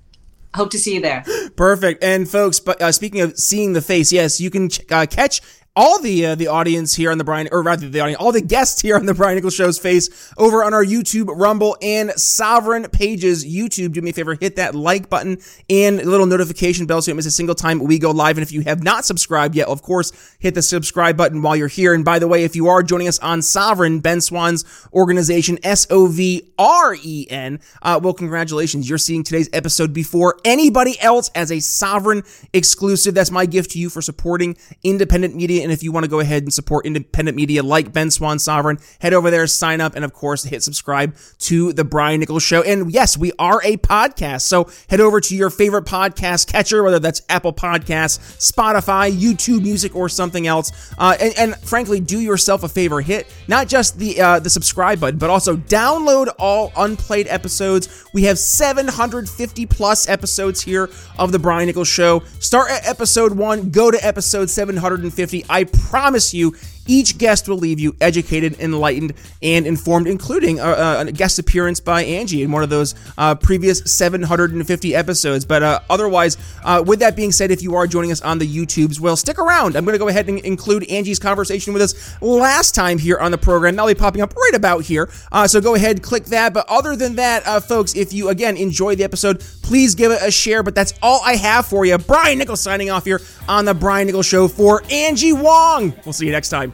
Hope 0.54 0.70
to 0.70 0.78
see 0.78 0.94
you 0.94 1.00
there. 1.00 1.24
Perfect. 1.56 2.04
And 2.04 2.28
folks, 2.28 2.60
but 2.60 2.80
uh, 2.80 2.92
speaking 2.92 3.20
of 3.20 3.36
seeing 3.36 3.72
the 3.72 3.82
face, 3.82 4.12
yes, 4.12 4.40
you 4.40 4.50
can 4.50 4.68
ch- 4.68 4.80
uh, 4.90 5.06
catch 5.06 5.40
all 5.76 6.00
the 6.00 6.26
uh, 6.26 6.34
the 6.34 6.46
audience 6.46 6.94
here 6.94 7.10
on 7.10 7.18
the 7.18 7.24
Brian, 7.24 7.48
or 7.50 7.62
rather 7.62 7.88
the 7.88 8.00
audience, 8.00 8.20
all 8.20 8.30
the 8.30 8.40
guests 8.40 8.80
here 8.80 8.96
on 8.96 9.06
the 9.06 9.14
Brian 9.14 9.34
Nichols 9.34 9.54
Show's 9.54 9.78
face 9.78 10.32
over 10.38 10.62
on 10.62 10.72
our 10.72 10.84
YouTube, 10.84 11.26
Rumble, 11.28 11.76
and 11.82 12.10
Sovren 12.10 12.90
pages. 12.92 13.44
YouTube, 13.44 13.92
do 13.92 14.00
me 14.00 14.10
a 14.10 14.12
favor, 14.12 14.34
hit 14.34 14.56
that 14.56 14.74
like 14.74 15.10
button 15.10 15.38
and 15.68 15.96
little 16.04 16.26
notification 16.26 16.86
bell 16.86 17.02
so 17.02 17.08
you 17.08 17.12
don't 17.12 17.16
miss 17.16 17.26
a 17.26 17.30
single 17.30 17.56
time 17.56 17.80
we 17.80 17.98
go 17.98 18.12
live. 18.12 18.36
And 18.36 18.46
if 18.46 18.52
you 18.52 18.60
have 18.62 18.84
not 18.84 19.04
subscribed 19.04 19.56
yet, 19.56 19.66
of 19.66 19.82
course, 19.82 20.12
hit 20.38 20.54
the 20.54 20.62
subscribe 20.62 21.16
button 21.16 21.42
while 21.42 21.56
you're 21.56 21.66
here. 21.66 21.92
And 21.92 22.04
by 22.04 22.20
the 22.20 22.28
way, 22.28 22.44
if 22.44 22.54
you 22.54 22.68
are 22.68 22.82
joining 22.82 23.08
us 23.08 23.18
on 23.18 23.40
Sovren, 23.40 24.00
Ben 24.00 24.20
Swann's 24.20 24.64
organization, 24.92 25.58
S 25.64 25.88
O 25.90 26.06
V 26.06 26.52
R 26.56 26.94
E 27.02 27.26
N, 27.28 27.58
uh, 27.82 27.98
well, 28.00 28.14
congratulations, 28.14 28.88
you're 28.88 28.98
seeing 28.98 29.24
today's 29.24 29.50
episode 29.52 29.92
before 29.92 30.38
anybody 30.44 31.00
else 31.00 31.30
as 31.34 31.50
a 31.50 31.56
Sovren 31.56 32.24
exclusive. 32.52 33.14
That's 33.14 33.32
my 33.32 33.46
gift 33.46 33.72
to 33.72 33.80
you 33.80 33.90
for 33.90 34.00
supporting 34.00 34.56
independent 34.84 35.34
media 35.34 35.63
and 35.64 35.72
if 35.72 35.82
you 35.82 35.90
want 35.90 36.04
to 36.04 36.10
go 36.10 36.20
ahead 36.20 36.42
and 36.44 36.52
support 36.52 36.86
independent 36.86 37.36
media 37.36 37.62
like 37.62 37.92
Ben 37.92 38.10
Swann 38.10 38.36
Sovren, 38.36 38.80
head 39.00 39.12
over 39.12 39.30
there, 39.30 39.46
sign 39.46 39.80
up, 39.80 39.96
and 39.96 40.04
of 40.04 40.12
course, 40.12 40.44
hit 40.44 40.62
subscribe 40.62 41.16
to 41.40 41.72
The 41.72 41.84
Brian 41.84 42.20
Nichols 42.20 42.42
Show. 42.42 42.62
And 42.62 42.92
yes, 42.92 43.16
we 43.16 43.32
are 43.38 43.60
a 43.64 43.76
podcast. 43.78 44.42
So 44.42 44.70
head 44.88 45.00
over 45.00 45.20
to 45.20 45.34
your 45.34 45.50
favorite 45.50 45.84
podcast 45.86 46.52
catcher, 46.52 46.82
whether 46.82 46.98
that's 46.98 47.22
Apple 47.28 47.52
Podcasts, 47.52 48.18
Spotify, 48.38 49.10
YouTube 49.10 49.62
Music, 49.62 49.96
or 49.96 50.08
something 50.08 50.46
else. 50.46 50.94
Uh, 50.98 51.16
and, 51.20 51.34
and, 51.38 51.56
frankly, 51.56 52.00
do 52.00 52.20
yourself 52.20 52.62
a 52.62 52.68
favor. 52.68 53.00
Hit 53.00 53.26
not 53.48 53.66
just 53.66 53.98
the, 53.98 54.20
uh, 54.20 54.38
the 54.38 54.50
subscribe 54.50 55.00
button, 55.00 55.18
but 55.18 55.30
also 55.30 55.56
download 55.56 56.32
all 56.38 56.72
unplayed 56.76 57.26
episodes. 57.28 58.04
We 58.12 58.24
have 58.24 58.38
750 58.38 59.66
plus 59.66 60.08
episodes 60.08 60.60
here 60.62 60.90
of 61.18 61.32
The 61.32 61.38
Brian 61.38 61.66
Nichols 61.66 61.88
Show. 61.88 62.22
Start 62.38 62.70
at 62.70 62.86
episode 62.86 63.32
one, 63.32 63.70
go 63.70 63.90
to 63.90 64.06
episode 64.06 64.50
750. 64.50 65.44
I 65.54 65.62
promise 65.62 66.34
you, 66.34 66.56
each 66.86 67.18
guest 67.18 67.48
will 67.48 67.56
leave 67.56 67.80
you 67.80 67.96
educated, 68.00 68.58
enlightened, 68.60 69.14
and 69.42 69.66
informed, 69.66 70.06
including 70.06 70.60
a, 70.60 71.04
a 71.06 71.12
guest 71.12 71.38
appearance 71.38 71.80
by 71.80 72.02
Angie 72.02 72.42
in 72.42 72.52
one 72.52 72.62
of 72.62 72.70
those 72.70 72.94
uh, 73.18 73.34
previous 73.34 73.80
750 73.90 74.94
episodes. 74.94 75.44
But 75.44 75.62
uh, 75.62 75.80
otherwise, 75.88 76.36
uh, 76.64 76.82
with 76.86 77.00
that 77.00 77.16
being 77.16 77.32
said, 77.32 77.50
if 77.50 77.62
you 77.62 77.74
are 77.74 77.86
joining 77.86 78.12
us 78.12 78.20
on 78.20 78.38
the 78.38 78.46
YouTubes, 78.46 79.00
well, 79.00 79.16
stick 79.16 79.38
around. 79.38 79.76
I'm 79.76 79.84
going 79.84 79.94
to 79.94 79.98
go 79.98 80.08
ahead 80.08 80.28
and 80.28 80.38
include 80.40 80.84
Angie's 80.90 81.18
conversation 81.18 81.72
with 81.72 81.82
us 81.82 82.20
last 82.22 82.74
time 82.74 82.98
here 82.98 83.18
on 83.18 83.30
the 83.30 83.38
program. 83.38 83.76
That'll 83.76 83.88
be 83.88 83.94
popping 83.94 84.22
up 84.22 84.34
right 84.34 84.54
about 84.54 84.84
here. 84.84 85.10
Uh, 85.32 85.46
so 85.46 85.60
go 85.60 85.74
ahead, 85.74 86.02
click 86.02 86.24
that. 86.26 86.52
But 86.52 86.66
other 86.68 86.96
than 86.96 87.16
that, 87.16 87.46
uh, 87.46 87.60
folks, 87.60 87.94
if 87.94 88.12
you 88.12 88.28
again 88.28 88.56
enjoy 88.56 88.94
the 88.94 89.04
episode, 89.04 89.40
please 89.62 89.94
give 89.94 90.12
it 90.12 90.20
a 90.22 90.30
share. 90.30 90.62
But 90.62 90.74
that's 90.74 90.94
all 91.02 91.20
I 91.24 91.36
have 91.36 91.66
for 91.66 91.84
you. 91.84 91.96
Brian 91.98 92.38
Nichols 92.38 92.60
signing 92.60 92.90
off 92.90 93.04
here 93.04 93.20
on 93.48 93.64
the 93.64 93.74
Brian 93.74 94.06
Nichols 94.06 94.26
Show 94.26 94.48
for 94.48 94.82
Angie 94.90 95.32
Wong. 95.32 95.94
We'll 96.04 96.12
see 96.12 96.26
you 96.26 96.32
next 96.32 96.50
time. 96.50 96.73